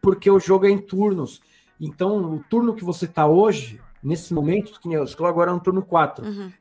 [0.01, 1.41] Porque o jogo é em turnos.
[1.79, 5.81] Então, o turno que você tá hoje, nesse momento, que eu estou agora no turno
[5.83, 6.25] 4.
[6.25, 6.51] Uhum,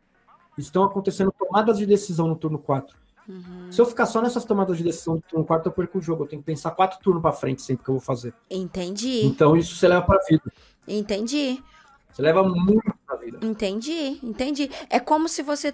[0.61, 2.97] Estão acontecendo tomadas de decisão no turno 4.
[3.29, 3.71] uhum.
[3.71, 6.25] Se eu ficar só nessas tomadas de decisão no turno 4, eu perco o jogo.
[6.25, 8.35] Eu tenho que pensar quatro turnos pra frente sempre que eu vou fazer.
[8.51, 10.43] Entendi, Então, isso você leva pra vida.
[10.87, 11.63] entendi.
[12.13, 13.39] Você leva muito pra vida.
[13.41, 14.69] Entendi, entendi.
[14.91, 15.73] É como se você.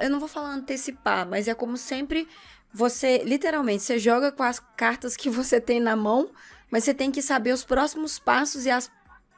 [0.00, 2.26] Eu não vou falar antecipar, mas é como sempre
[2.72, 6.30] você, literalmente, você joga com as cartas que você tem na mão,
[6.70, 8.90] mas você tem que saber os próximos passos e as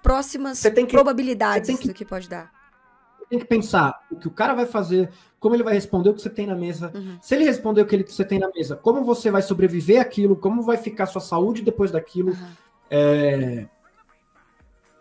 [0.03, 2.51] próximas que, probabilidades que, do que pode dar.
[3.29, 5.11] Tem que pensar o que o cara vai fazer,
[5.41, 6.93] como ele vai responder o que você tem na mesa.
[6.95, 7.19] Uhum.
[7.21, 10.01] Se ele responder o que, ele, que você tem na mesa, como você vai sobreviver
[10.01, 12.31] aquilo, como vai ficar sua saúde depois daquilo.
[12.31, 12.47] Uhum.
[12.91, 13.67] É...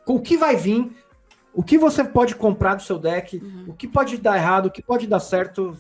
[0.04, 0.92] Com o que vai vir,
[1.56, 3.66] o que você pode comprar do seu deck, uhum.
[3.70, 5.76] o que pode dar errado, o que pode dar certo.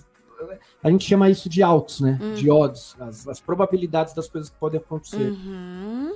[0.81, 2.17] A gente chama isso de altos, né?
[2.21, 2.33] Uhum.
[2.33, 5.31] De odds, as, as, probabilidades das coisas que podem acontecer.
[5.31, 6.15] Uhum.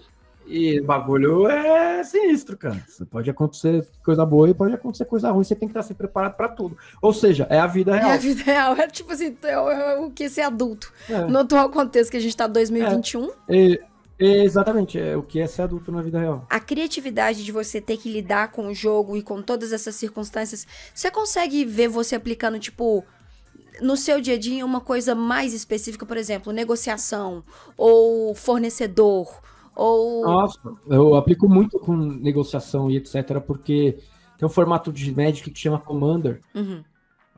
[0.50, 2.84] E o bagulho é sinistro, cara.
[3.12, 5.44] Pode acontecer coisa boa e pode acontecer coisa ruim.
[5.44, 6.76] Você tem que estar sempre preparado para tudo.
[7.00, 8.10] Ou seja, é a vida real.
[8.10, 8.74] É a vida real.
[8.76, 10.92] É tipo assim, é, é o que ser adulto.
[11.08, 11.20] É.
[11.26, 13.30] No atual contexto que a gente tá 2021.
[13.48, 13.90] É.
[14.22, 16.46] Exatamente, é o que é ser adulto na vida real.
[16.50, 20.68] A criatividade de você ter que lidar com o jogo e com todas essas circunstâncias,
[20.94, 23.06] você consegue ver você aplicando, tipo,
[23.80, 27.46] no seu dia a dia uma coisa mais específica, por exemplo, negociação
[27.78, 29.42] ou fornecedor
[29.80, 33.98] ou Nossa, eu aplico muito com negociação e etc, porque
[34.38, 36.84] tem um formato de Magic que chama Commander, uhum.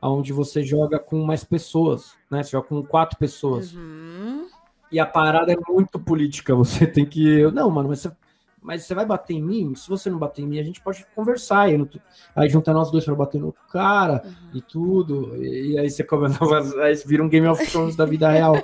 [0.02, 2.42] onde você joga com mais pessoas, né?
[2.42, 3.72] Você joga com quatro pessoas.
[3.72, 4.46] Uhum.
[4.90, 6.54] E a parada é muito política.
[6.56, 7.50] Você tem que.
[7.52, 8.12] Não, mano, mas você,
[8.60, 9.74] mas você vai bater em mim?
[9.74, 11.62] Se você não bater em mim, a gente pode conversar.
[11.62, 11.88] Aí,
[12.36, 14.32] aí junta nós dois para bater no cara uhum.
[14.52, 15.34] e tudo.
[15.42, 18.62] E, e, aí você começa a aí vira um Game of Thrones da vida real.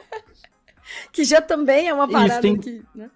[1.10, 2.58] que já também é uma parada tem...
[2.58, 2.84] que.
[2.94, 3.10] Né?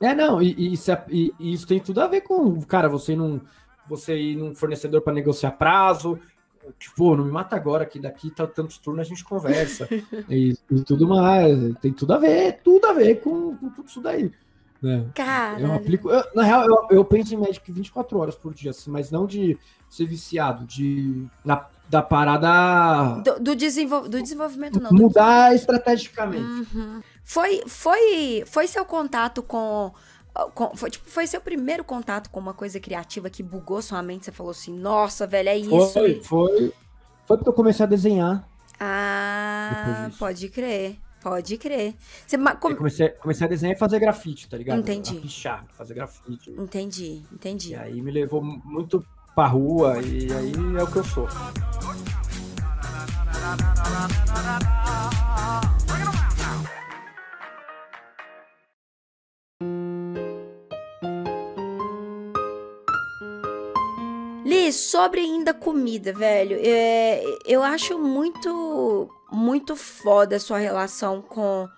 [0.00, 2.88] É, não, e, e, isso é, e, e, isso tem tudo a ver com, cara,
[2.88, 3.40] você não.
[3.88, 6.18] Você ir num fornecedor para negociar prazo,
[6.78, 9.88] tipo, não me mata agora, que daqui tá tantos turnos a gente conversa.
[10.28, 11.56] e, e, tudo mais.
[11.80, 14.32] Tem tudo a ver, tudo a ver com, com tudo isso daí.
[14.82, 15.06] Né?
[15.14, 15.60] Cara.
[15.60, 16.10] Eu aplico.
[16.10, 19.26] Eu, na real, eu, eu penso em Magic 24 horas por dia, assim, mas não
[19.26, 19.56] de
[19.88, 21.26] ser viciado, de.
[21.44, 23.22] Na, da parada.
[23.22, 24.90] Do, do, desenvol, do desenvolvimento, não.
[24.90, 25.54] Mudar do...
[25.54, 26.44] estrategicamente.
[26.74, 27.02] Uhum.
[27.28, 29.92] Foi, foi, foi seu contato com
[30.76, 34.26] foi, tipo, foi seu primeiro contato com uma coisa criativa que bugou sua mente?
[34.26, 35.92] Você falou assim, nossa, velho, é isso.
[35.92, 36.72] Foi, foi.
[37.26, 38.48] Foi porque eu comecei a desenhar.
[38.78, 40.98] Ah, pode crer.
[41.20, 41.96] Pode crer.
[42.24, 42.76] Você, com...
[42.76, 44.78] comecei, comecei a desenhar e fazer grafite, tá ligado?
[44.78, 45.16] Entendi.
[45.16, 46.50] A pichar, fazer grafite.
[46.52, 47.72] Entendi, entendi.
[47.72, 51.26] E aí me levou muito pra rua e aí é o que eu sou.
[64.72, 71.68] Sobre ainda comida, velho, é, eu acho muito, muito foda a sua relação com,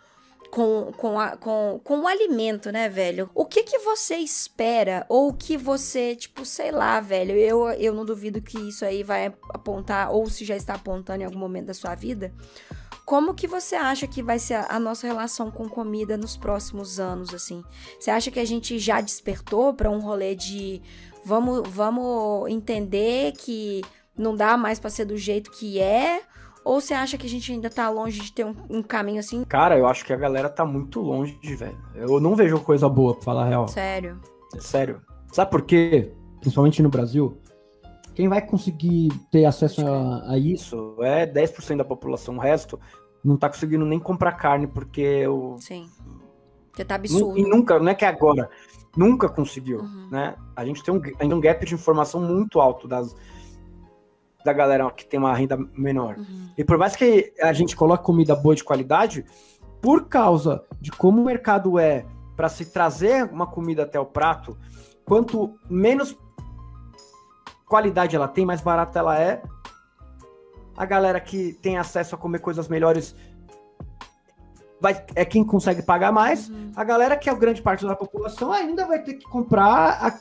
[0.51, 3.31] com, com, a, com, com o alimento, né, velho?
[3.35, 5.05] O que que você espera?
[5.09, 9.27] Ou que você, tipo, sei lá, velho, eu, eu não duvido que isso aí vai
[9.51, 12.33] apontar, ou se já está apontando em algum momento da sua vida.
[13.08, 17.32] Como que você acha que vai ser a nossa relação com comida nos próximos anos,
[17.32, 17.64] assim?
[17.98, 20.82] Você acha que a gente já despertou para um rolê de
[21.24, 23.80] vamos, vamos entender que
[24.14, 26.20] não dá mais para ser do jeito que é?
[26.62, 29.42] Ou você acha que a gente ainda tá longe de ter um, um, caminho assim?
[29.42, 31.78] Cara, eu acho que a galera tá muito longe, velho.
[31.94, 33.68] Eu não vejo coisa boa, pra falar a real.
[33.68, 34.20] Sério.
[34.54, 35.00] É sério.
[35.32, 36.12] Sabe por quê?
[36.40, 37.40] Principalmente no Brasil.
[38.18, 42.35] Quem vai conseguir ter acesso a, a isso é 10% da população.
[42.35, 42.76] O resto
[43.22, 45.57] não tá conseguindo nem comprar carne porque o.
[45.61, 45.88] Sim.
[46.66, 47.38] Porque tá absurdo.
[47.38, 48.50] E nunca, não é que é agora
[48.96, 50.09] nunca conseguiu, uhum.
[50.11, 50.35] né?
[50.57, 51.00] A gente tem um,
[51.33, 53.14] um gap de informação muito alto das,
[54.44, 56.16] da galera que tem uma renda menor.
[56.18, 56.50] Uhum.
[56.59, 59.24] E por mais que a gente coloque comida boa de qualidade,
[59.81, 62.04] por causa de como o mercado é
[62.35, 64.59] para se trazer uma comida até o prato,
[65.04, 66.18] quanto menos
[67.68, 69.42] qualidade ela tem, mais barata ela é.
[70.76, 73.14] A galera que tem acesso a comer coisas melhores
[74.81, 76.48] vai, é quem consegue pagar mais.
[76.48, 76.72] Uhum.
[76.74, 80.18] A galera que é a grande parte da população ainda vai ter que comprar a,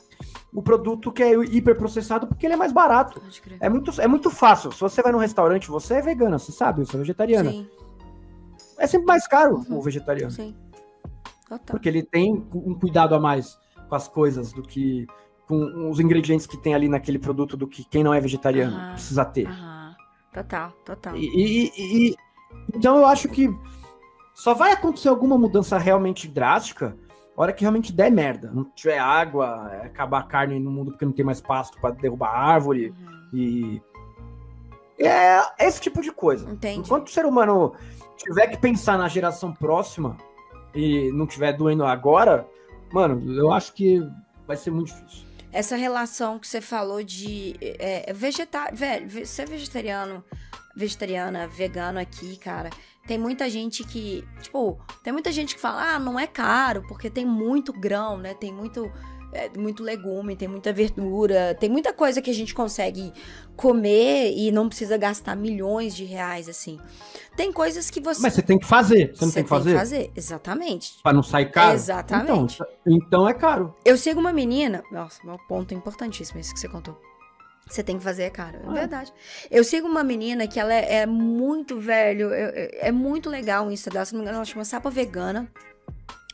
[0.54, 3.22] o produto que é hiperprocessado porque ele é mais barato.
[3.60, 4.72] É muito, é muito fácil.
[4.72, 7.52] Se você vai num restaurante, você é vegana, você sabe, você é vegetariana.
[7.52, 7.68] Sim.
[8.80, 9.78] É sempre mais caro uhum.
[9.78, 10.32] o vegetariano.
[10.32, 10.56] Sim.
[11.66, 13.58] Porque ele tem um cuidado a mais
[13.88, 15.08] com as coisas do que
[15.48, 19.24] com os ingredientes que tem ali naquele produto do que quem não é vegetariano precisa
[19.24, 19.50] ter.
[20.34, 21.16] Total, total.
[21.16, 21.72] E, e,
[22.10, 22.16] e,
[22.76, 23.50] então eu acho que
[24.34, 26.96] só vai acontecer alguma mudança realmente drástica
[27.36, 28.52] a hora que realmente der merda.
[28.52, 31.96] Não tiver água, é, acabar a carne no mundo porque não tem mais pasto para
[31.96, 33.40] derrubar árvore uhum.
[33.40, 33.82] e.
[35.00, 36.50] É esse tipo de coisa.
[36.50, 36.80] Entendi.
[36.80, 37.76] Enquanto o ser humano
[38.18, 40.18] tiver que pensar na geração próxima
[40.74, 42.48] e não tiver doendo agora,
[42.92, 44.04] mano, eu acho que
[44.48, 45.27] vai ser muito difícil.
[45.52, 50.24] Essa relação que você falou de é, vegetar, velho, ser vegetariano,
[50.76, 52.70] vegetariana, vegano aqui, cara.
[53.08, 57.10] Tem muita gente que, tipo, tem muita gente que fala, ah, não é caro, porque
[57.10, 58.34] tem muito grão, né?
[58.34, 58.92] Tem muito
[59.32, 63.12] é, muito legume, tem muita verdura, tem muita coisa que a gente consegue
[63.56, 66.80] comer e não precisa gastar milhões de reais, assim.
[67.36, 68.22] Tem coisas que você.
[68.22, 69.64] Mas você tem que fazer, você não tem que fazer?
[69.66, 70.94] Tem que fazer, exatamente.
[71.04, 71.74] Pra não sair caro?
[71.76, 72.56] Exatamente.
[72.56, 73.76] Então, então é caro.
[73.86, 74.84] Eu sigo uma menina.
[74.92, 76.98] Nossa, meu ponto importantíssimo esse que você contou.
[77.70, 78.60] Você tem que fazer, é caro.
[78.64, 78.72] É ah.
[78.72, 79.14] verdade.
[79.52, 83.72] Eu sigo uma menina que ela é, é muito velho, é, é, muito legal o
[83.72, 85.52] Insta dela, se não me engano, ela chama Sapa Vegana.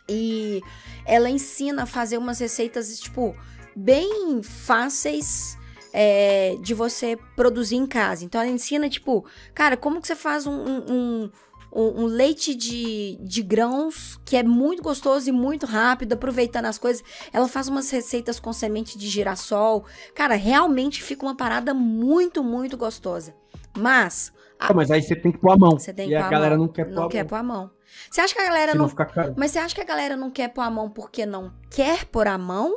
[0.08, 0.62] E
[1.06, 3.36] ela ensina a fazer umas receitas, tipo,
[3.76, 5.58] bem fáceis
[5.94, 8.26] é, de você produzir em casa.
[8.26, 11.32] Então ela ensina, tipo, cara, como que você faz um, um,
[11.72, 16.78] um, um, leite de, de grãos que é muito gostoso e muito rápido, aproveitando as
[16.78, 17.04] coisas.
[17.32, 19.86] Ela faz umas receitas com semente de girassol.
[20.16, 23.36] Cara, realmente fica uma parada muito, muito gostosa.
[23.78, 24.34] Mas.
[24.60, 24.72] A...
[24.72, 25.72] Ah, mas aí você tem que pôr a mão.
[25.72, 26.66] Você tem que e a, a galera mão.
[26.66, 27.30] não quer pôr não a quer mão.
[27.30, 27.72] pôr a mão.
[28.10, 28.88] Você acha que a galera não.
[28.88, 29.36] não...
[29.38, 32.28] Mas você acha que a galera não quer pôr a mão porque não quer pôr
[32.28, 32.76] a mão?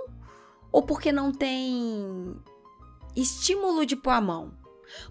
[0.73, 2.37] Ou porque não tem
[3.15, 4.53] estímulo de pôr a mão?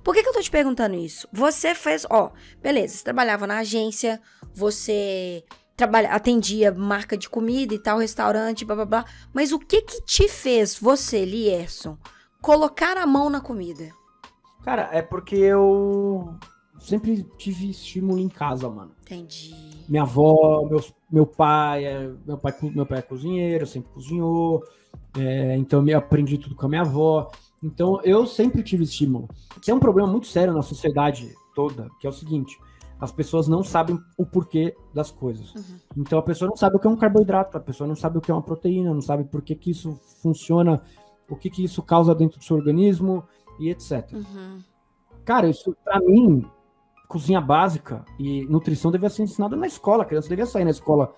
[0.04, 1.28] Por que, que eu tô te perguntando isso?
[1.34, 4.22] Você fez, ó, beleza, você trabalhava na agência,
[4.54, 5.44] você
[5.76, 9.06] trabalha, atendia marca de comida e tal, restaurante, blá blá blá.
[9.34, 11.98] Mas o que que te fez, você, Lierson,
[12.41, 13.89] colocar a mão na comida?
[14.63, 16.36] Cara, é porque eu
[16.80, 18.96] sempre tive estímulo em casa, mano.
[19.02, 19.75] Entendi.
[19.88, 24.63] Minha avó, meus, meu pai, é, meu pai, meu pai é cozinheiro, sempre cozinhou.
[25.17, 27.32] É, então eu aprendi tudo com a minha avó.
[27.63, 29.28] Então eu sempre tive estímulo.
[29.63, 32.58] Tem um problema muito sério na sociedade toda, que é o seguinte:
[33.00, 35.54] as pessoas não sabem o porquê das coisas.
[35.54, 35.80] Uhum.
[35.98, 38.21] Então a pessoa não sabe o que é um carboidrato, a pessoa não sabe o
[38.21, 40.82] que é uma proteína, não sabe por que, que isso funciona,
[41.30, 43.24] o que, que isso causa dentro do seu organismo
[43.60, 44.12] e etc.
[44.13, 44.60] Uhum.
[45.24, 46.45] Cara, isso para mim
[47.08, 50.04] cozinha básica e nutrição devia ser ensinada na escola.
[50.04, 51.13] A criança devia sair na escola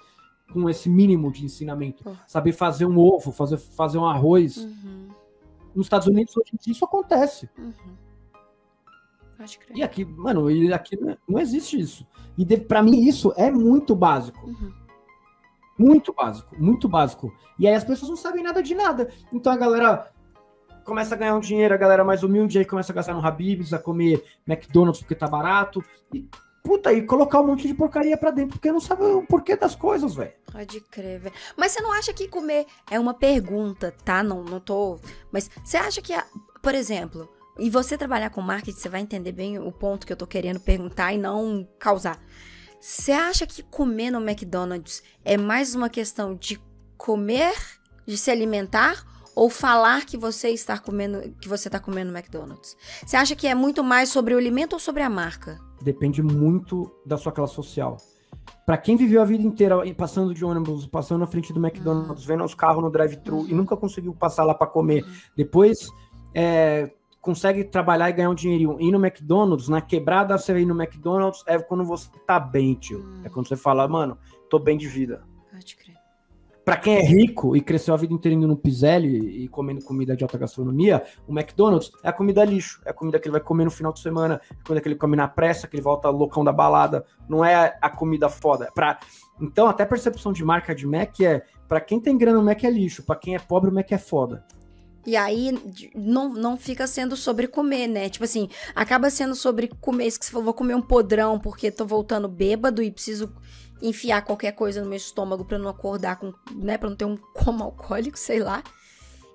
[0.51, 2.03] com esse mínimo de ensinamento.
[2.25, 4.57] Saber fazer um ovo, fazer, fazer um arroz.
[4.57, 5.09] Uhum.
[5.75, 7.49] Nos Estados Unidos, hoje em dia, isso acontece.
[7.57, 7.97] Uhum.
[9.75, 10.97] E aqui, mano, e aqui
[11.27, 12.07] não existe isso.
[12.37, 14.47] E para mim, isso é muito básico.
[14.47, 14.73] Uhum.
[15.77, 17.31] Muito básico, muito básico.
[17.59, 19.09] E aí as pessoas não sabem nada de nada.
[19.31, 20.11] Então a galera
[20.87, 23.73] começa a ganhar um dinheiro, a galera mais humilde aí começa a gastar no Habib's,
[23.73, 25.83] a comer McDonald's porque tá barato.
[26.13, 26.25] E,
[26.63, 29.75] puta, e colocar um monte de porcaria pra dentro, porque não sabe o porquê das
[29.75, 30.31] coisas, velho.
[30.49, 31.35] Pode crer, velho.
[31.57, 34.23] Mas você não acha que comer é uma pergunta, tá?
[34.23, 34.97] Não, não tô.
[35.29, 36.13] Mas você acha que,
[36.61, 40.17] por exemplo, e você trabalhar com marketing, você vai entender bem o ponto que eu
[40.17, 42.17] tô querendo perguntar e não causar.
[42.79, 46.57] Você acha que comer no McDonald's é mais uma questão de
[46.95, 47.53] comer,
[48.05, 49.16] de se alimentar?
[49.37, 52.75] Ou falar que você está comendo, que você está comendo McDonald's?
[53.05, 55.59] Você acha que é muito mais sobre o alimento ou sobre a marca?
[55.79, 57.97] Depende muito da sua classe social.
[58.65, 62.27] Para quem viveu a vida inteira passando de ônibus, passando na frente do McDonald's, uhum.
[62.27, 63.47] vendo os carros no drive-thru uhum.
[63.47, 65.11] e nunca conseguiu passar lá para comer, uhum.
[65.35, 65.87] depois
[66.33, 68.81] é, consegue trabalhar e ganhar um dinheirinho.
[68.81, 73.05] Ir no McDonald's, na quebrada você ir no McDonald's, é quando você tá bem, tio.
[73.23, 74.17] É quando você fala, mano,
[74.49, 75.23] tô bem de vida.
[75.51, 75.96] Pode crer
[76.67, 80.17] para quem é rico e cresceu a vida inteira indo no Piselli e comendo comida
[80.17, 83.39] de alta gastronomia, o McDonald's é a comida lixo, é a comida que ele vai
[83.39, 86.43] comer no final de semana, é que ele come na pressa, que ele volta loucão
[86.43, 88.65] da balada, não é a comida foda.
[88.65, 88.99] É pra...
[89.39, 92.61] Então, até a percepção de marca de Mac é, para quem tem grana, o Mac
[92.61, 94.45] é lixo, para quem é pobre, o Mac é foda.
[95.05, 95.57] E aí
[95.95, 98.09] não, não fica sendo sobre comer, né?
[98.09, 100.07] Tipo assim, acaba sendo sobre comer.
[100.07, 103.33] Isso que você falou, vou comer um podrão porque tô voltando bêbado e preciso
[103.81, 107.17] enfiar qualquer coisa no meu estômago para não acordar com, né, para não ter um
[107.17, 108.63] coma alcoólico, sei lá.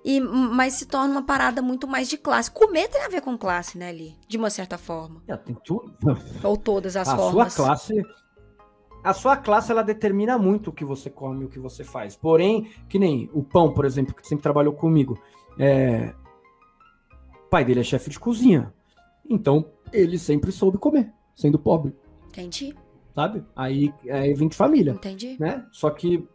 [0.05, 2.51] E mas se torna uma parada muito mais de classe.
[2.51, 5.23] Comer tem a ver com classe, né, ali, de uma certa forma.
[5.27, 5.93] É, tem tudo.
[6.43, 7.53] Ou todas as a formas.
[7.53, 8.03] Sua classe
[9.03, 12.15] a sua classe ela determina muito o que você come, o que você faz.
[12.15, 15.21] Porém, que nem o pão, por exemplo, que sempre trabalhou comigo.
[15.59, 16.13] É...
[17.45, 18.73] O pai dele é chefe de cozinha.
[19.29, 21.93] Então, ele sempre soube comer, sendo pobre.
[22.29, 22.73] Entendi
[23.13, 23.43] sabe?
[23.55, 24.91] Aí, aí vem de família.
[24.91, 25.37] Entendi.
[25.39, 25.65] Né?
[25.71, 26.27] Só que,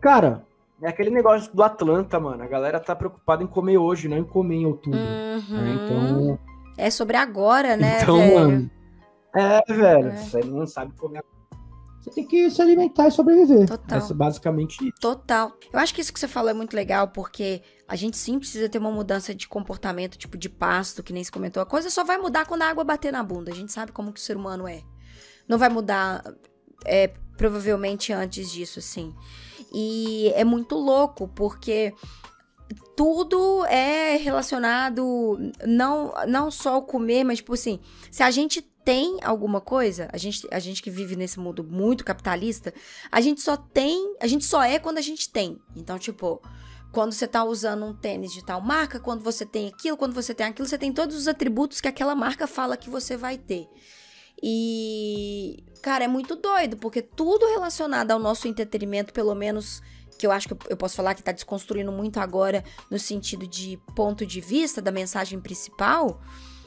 [0.00, 0.44] cara,
[0.82, 2.42] é aquele negócio do Atlanta, mano.
[2.42, 4.98] A galera tá preocupada em comer hoje, não em comer em outubro.
[4.98, 5.62] Uhum.
[5.62, 5.78] Né?
[5.84, 6.38] Então.
[6.76, 8.02] É sobre agora, né?
[8.02, 8.34] Então, velho?
[8.34, 8.70] mano.
[9.34, 10.08] É, velho.
[10.08, 10.16] É.
[10.16, 11.22] Você não sabe comer.
[12.00, 13.66] Você tem que se alimentar e sobreviver.
[13.66, 13.98] Total.
[13.98, 15.00] É basicamente isso.
[15.00, 15.52] Total.
[15.72, 18.68] Eu acho que isso que você falou é muito legal, porque a gente sim precisa
[18.68, 21.60] ter uma mudança de comportamento, tipo de pasto, que nem se comentou.
[21.60, 23.50] A coisa só vai mudar quando a água bater na bunda.
[23.50, 24.82] A gente sabe como que o ser humano é
[25.48, 26.22] não vai mudar
[26.84, 29.14] é, provavelmente antes disso, assim.
[29.72, 31.92] E é muito louco, porque
[32.96, 37.78] tudo é relacionado não não só ao comer, mas tipo assim,
[38.10, 42.04] se a gente tem alguma coisa, a gente, a gente que vive nesse mundo muito
[42.04, 42.72] capitalista,
[43.10, 45.58] a gente só tem, a gente só é quando a gente tem.
[45.74, 46.40] Então, tipo,
[46.92, 50.32] quando você tá usando um tênis de tal marca, quando você tem aquilo, quando você
[50.32, 53.66] tem aquilo, você tem todos os atributos que aquela marca fala que você vai ter.
[54.42, 59.82] E, cara, é muito doido, porque tudo relacionado ao nosso entretenimento, pelo menos
[60.18, 63.78] que eu acho que eu posso falar que tá desconstruindo muito agora no sentido de
[63.94, 66.22] ponto de vista da mensagem principal,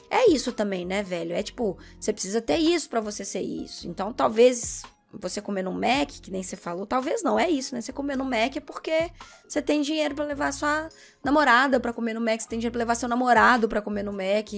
[0.10, 1.34] é isso também, né, velho?
[1.34, 3.88] É tipo, você precisa ter isso para você ser isso.
[3.88, 4.84] Então, talvez
[5.14, 7.82] você comer no Mac, que nem você falou, talvez não, é isso, né?
[7.82, 9.10] Você comer no Mac é porque
[9.48, 10.90] você tem dinheiro para levar sua
[11.24, 14.14] namorada para comer no Mac, você tem dinheiro para levar seu namorado para comer no
[14.14, 14.50] Mac.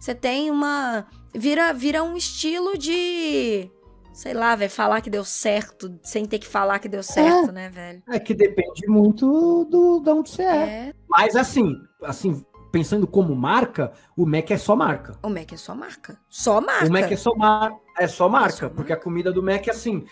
[0.00, 3.70] Você tem uma vira vira um estilo de
[4.12, 7.52] sei lá, velho, falar que deu certo sem ter que falar que deu certo, é,
[7.52, 8.02] né, velho?
[8.08, 10.56] É que depende muito do de onde você é.
[10.56, 10.92] é.
[11.08, 15.16] Mas assim, assim, pensando como marca, o Mac é só marca.
[15.22, 16.18] O Mac é só marca.
[16.28, 16.86] Só marca.
[16.86, 17.72] O Mac é só, mar...
[17.98, 18.94] é só marca, é só porque marca.
[18.94, 20.04] a comida do Mac, assim.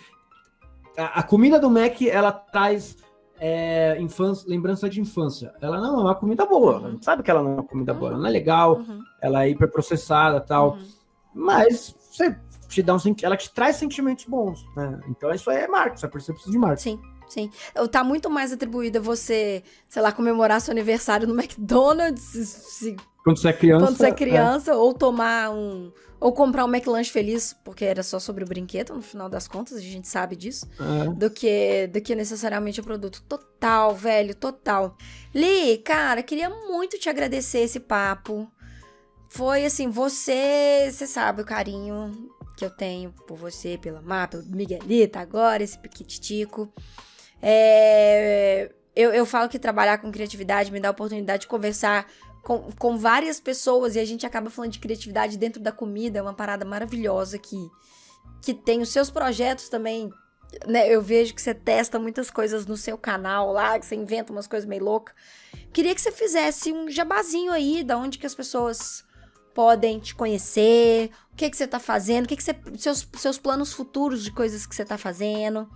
[0.96, 2.96] A, a comida do Mac, ela traz
[3.40, 5.52] é, infância, lembrança de infância.
[5.60, 6.80] Ela não é uma comida boa.
[6.80, 6.98] Uhum.
[7.00, 7.98] sabe que ela não é uma comida uhum.
[7.98, 8.10] boa.
[8.10, 9.02] Ela não é legal, uhum.
[9.20, 10.72] ela é hiperprocessada tal.
[10.72, 10.88] Uhum.
[11.34, 12.36] Mas você
[12.68, 14.64] te dá um ela te traz sentimentos bons.
[14.76, 15.00] Né?
[15.08, 16.78] Então isso aí é marca, isso é percepção de marca.
[16.78, 17.00] Sim.
[17.28, 17.50] Sim.
[17.90, 22.22] Tá muito mais atribuída você, sei lá, comemorar seu aniversário no McDonald's.
[22.22, 22.96] Se,
[23.28, 23.86] quando você é criança.
[23.86, 24.74] Quando você é criança, é.
[24.74, 25.92] ou tomar um.
[26.20, 29.76] Ou comprar um McLanche feliz, porque era só sobre o brinquedo, no final das contas,
[29.76, 30.66] a gente sabe disso.
[30.80, 31.10] É.
[31.14, 33.22] Do, que, do que necessariamente o produto.
[33.28, 34.96] Total, velho, total.
[35.32, 38.50] Li, cara, queria muito te agradecer esse papo.
[39.28, 40.90] Foi assim, você.
[40.90, 42.10] Você sabe o carinho
[42.56, 46.72] que eu tenho por você, pela Má, pelo Miguelita, agora, esse piquititico.
[47.40, 52.06] É, eu, eu falo que trabalhar com criatividade me dá a oportunidade de conversar
[52.42, 56.22] com, com várias pessoas e a gente acaba falando de criatividade dentro da comida, é
[56.22, 57.56] uma parada maravilhosa que,
[58.42, 60.10] que tem os seus projetos também.
[60.66, 64.32] Né, eu vejo que você testa muitas coisas no seu canal lá, que você inventa
[64.32, 65.14] umas coisas meio loucas.
[65.74, 69.04] Queria que você fizesse um jabazinho aí, da onde que as pessoas
[69.54, 73.38] podem te conhecer, o que que você tá fazendo, o que que você, seus, seus
[73.38, 75.68] planos futuros de coisas que você tá fazendo.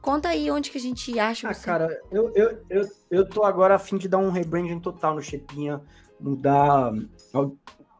[0.00, 1.66] Conta aí onde que a gente acha ah, você.
[1.66, 5.22] cara, eu, eu, eu, eu tô agora a fim de dar um rebranding total no
[5.22, 5.80] Chepinha,
[6.20, 6.92] mudar.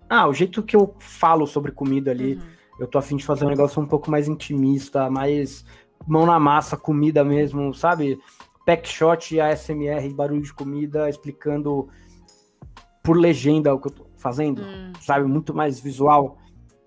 [0.09, 2.35] Ah, o jeito que eu falo sobre comida ali.
[2.35, 2.59] Uhum.
[2.79, 5.65] Eu tô a fim de fazer um negócio um pouco mais intimista, mais
[6.07, 8.19] mão na massa, comida mesmo, sabe?
[8.65, 11.89] Pack shot, ASMR, barulho de comida, explicando
[13.03, 14.93] por legenda o que eu tô fazendo, hum.
[15.01, 15.27] sabe?
[15.27, 16.39] Muito mais visual.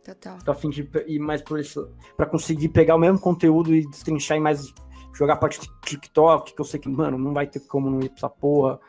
[0.03, 0.38] Total.
[0.43, 3.86] Tô a fim de ir mais por isso, pra conseguir pegar o mesmo conteúdo e
[3.88, 4.74] destrinchar em mais
[5.22, 8.17] jogar pra TikTok, que eu sei que, mano, não vai ter como não ir pra
[8.17, 8.80] essa porra.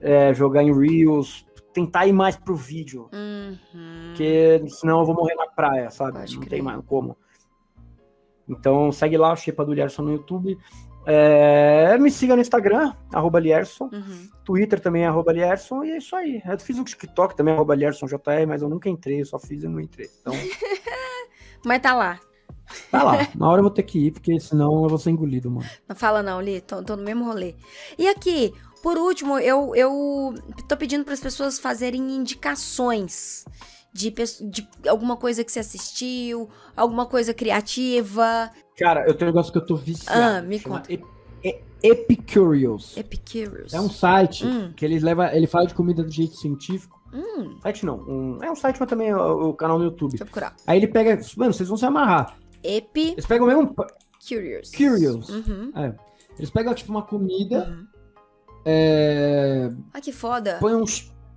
[0.00, 3.10] É, jogar em Reels, tentar ir mais pro vídeo.
[3.12, 3.56] Uhum.
[4.08, 6.18] Porque senão eu vou morrer na praia, sabe?
[6.18, 6.50] Pode não crer.
[6.50, 7.16] tem mais como.
[8.48, 10.56] Então segue lá o Shepa do Lierson no YouTube.
[11.06, 13.90] É, me siga no Instagram, arroba Lierson.
[13.92, 14.28] Uhum.
[14.44, 15.82] Twitter também, arroba Lierson.
[15.82, 16.40] E é isso aí.
[16.46, 19.68] Eu fiz um TikTok também, arroba LiersonJR, mas eu nunca entrei, eu só fiz e
[19.68, 20.08] não entrei.
[20.20, 20.32] Então...
[21.66, 22.20] mas tá lá.
[22.90, 25.50] Vai lá, na hora eu vou ter que ir, porque senão eu vou ser engolido,
[25.50, 25.68] mano.
[25.88, 27.54] Não fala não, Li, tô, tô no mesmo rolê.
[27.98, 28.52] E aqui,
[28.82, 30.34] por último, eu, eu
[30.68, 33.44] tô pedindo para as pessoas fazerem indicações
[33.92, 38.50] de, de alguma coisa que você assistiu, alguma coisa criativa.
[38.78, 40.20] Cara, eu tenho um negócio que eu tô viciado.
[40.20, 40.88] Ah, me conta.
[41.82, 42.96] Epicurious.
[42.96, 43.72] Epicurious.
[43.72, 44.72] É um site hum.
[44.76, 47.00] que ele leva, ele fala de comida do jeito científico.
[47.12, 47.58] Hum.
[47.62, 50.10] Site não, um, é um site, mas também é o, o canal no YouTube.
[50.10, 50.54] Deixa eu procurar.
[50.66, 52.36] Aí ele pega, mano, vocês vão se amarrar.
[52.62, 53.12] Epi.
[53.12, 53.74] Eles pegam mesmo.
[54.26, 54.70] Curious.
[54.70, 55.28] Curious.
[55.28, 55.72] Uhum.
[55.74, 55.94] É.
[56.38, 57.68] Eles pegam, tipo, uma comida.
[57.68, 57.86] Uhum.
[58.64, 59.70] É...
[59.92, 60.58] Ah, que foda.
[60.60, 60.84] Põe, um,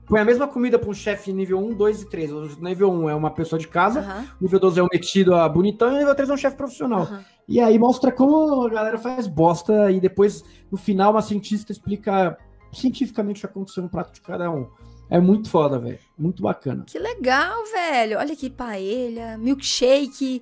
[0.05, 2.31] põe a mesma comida pra um chefe nível 1, 2 e 3.
[2.31, 4.27] O nível 1 é uma pessoa de casa, uhum.
[4.41, 7.07] nível 2 é um metido a bonitão e o nível 3 é um chefe profissional.
[7.47, 12.37] E aí mostra como a galera faz bosta e depois, no final, uma cientista explica
[12.71, 14.67] cientificamente o que aconteceu no prato de cada um.
[15.09, 15.99] É muito foda, velho.
[16.17, 16.85] Muito bacana.
[16.87, 18.17] Que legal, velho.
[18.17, 20.41] Olha aqui, paella, milkshake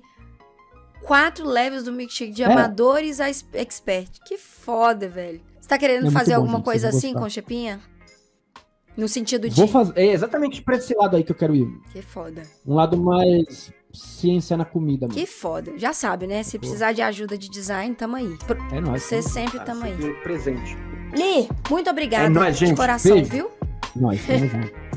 [1.02, 2.46] quatro levels do milkshake de é.
[2.46, 4.20] amadores a expert.
[4.24, 5.40] Que foda, velho.
[5.60, 7.80] Você tá querendo é fazer alguma gente, coisa assim com Chepinha?
[8.96, 9.54] No sentido de.
[9.54, 9.92] Vou fazer.
[9.96, 11.68] É exatamente pra esse lado aí que eu quero ir.
[11.92, 12.42] Que foda.
[12.66, 15.18] Um lado mais ciência na comida, mano.
[15.18, 15.72] Que foda.
[15.76, 16.42] Já sabe, né?
[16.42, 18.36] Se precisar de ajuda de design, tamo aí.
[18.72, 19.02] É nóis.
[19.02, 20.14] Você sempre cara, tamo aí.
[20.22, 20.76] Presente.
[21.14, 22.26] Li, muito obrigada.
[22.26, 22.70] É nóis, gente.
[22.70, 23.30] De coração, Beijo.
[23.30, 23.50] viu?
[23.94, 24.82] Nós, tamo junto.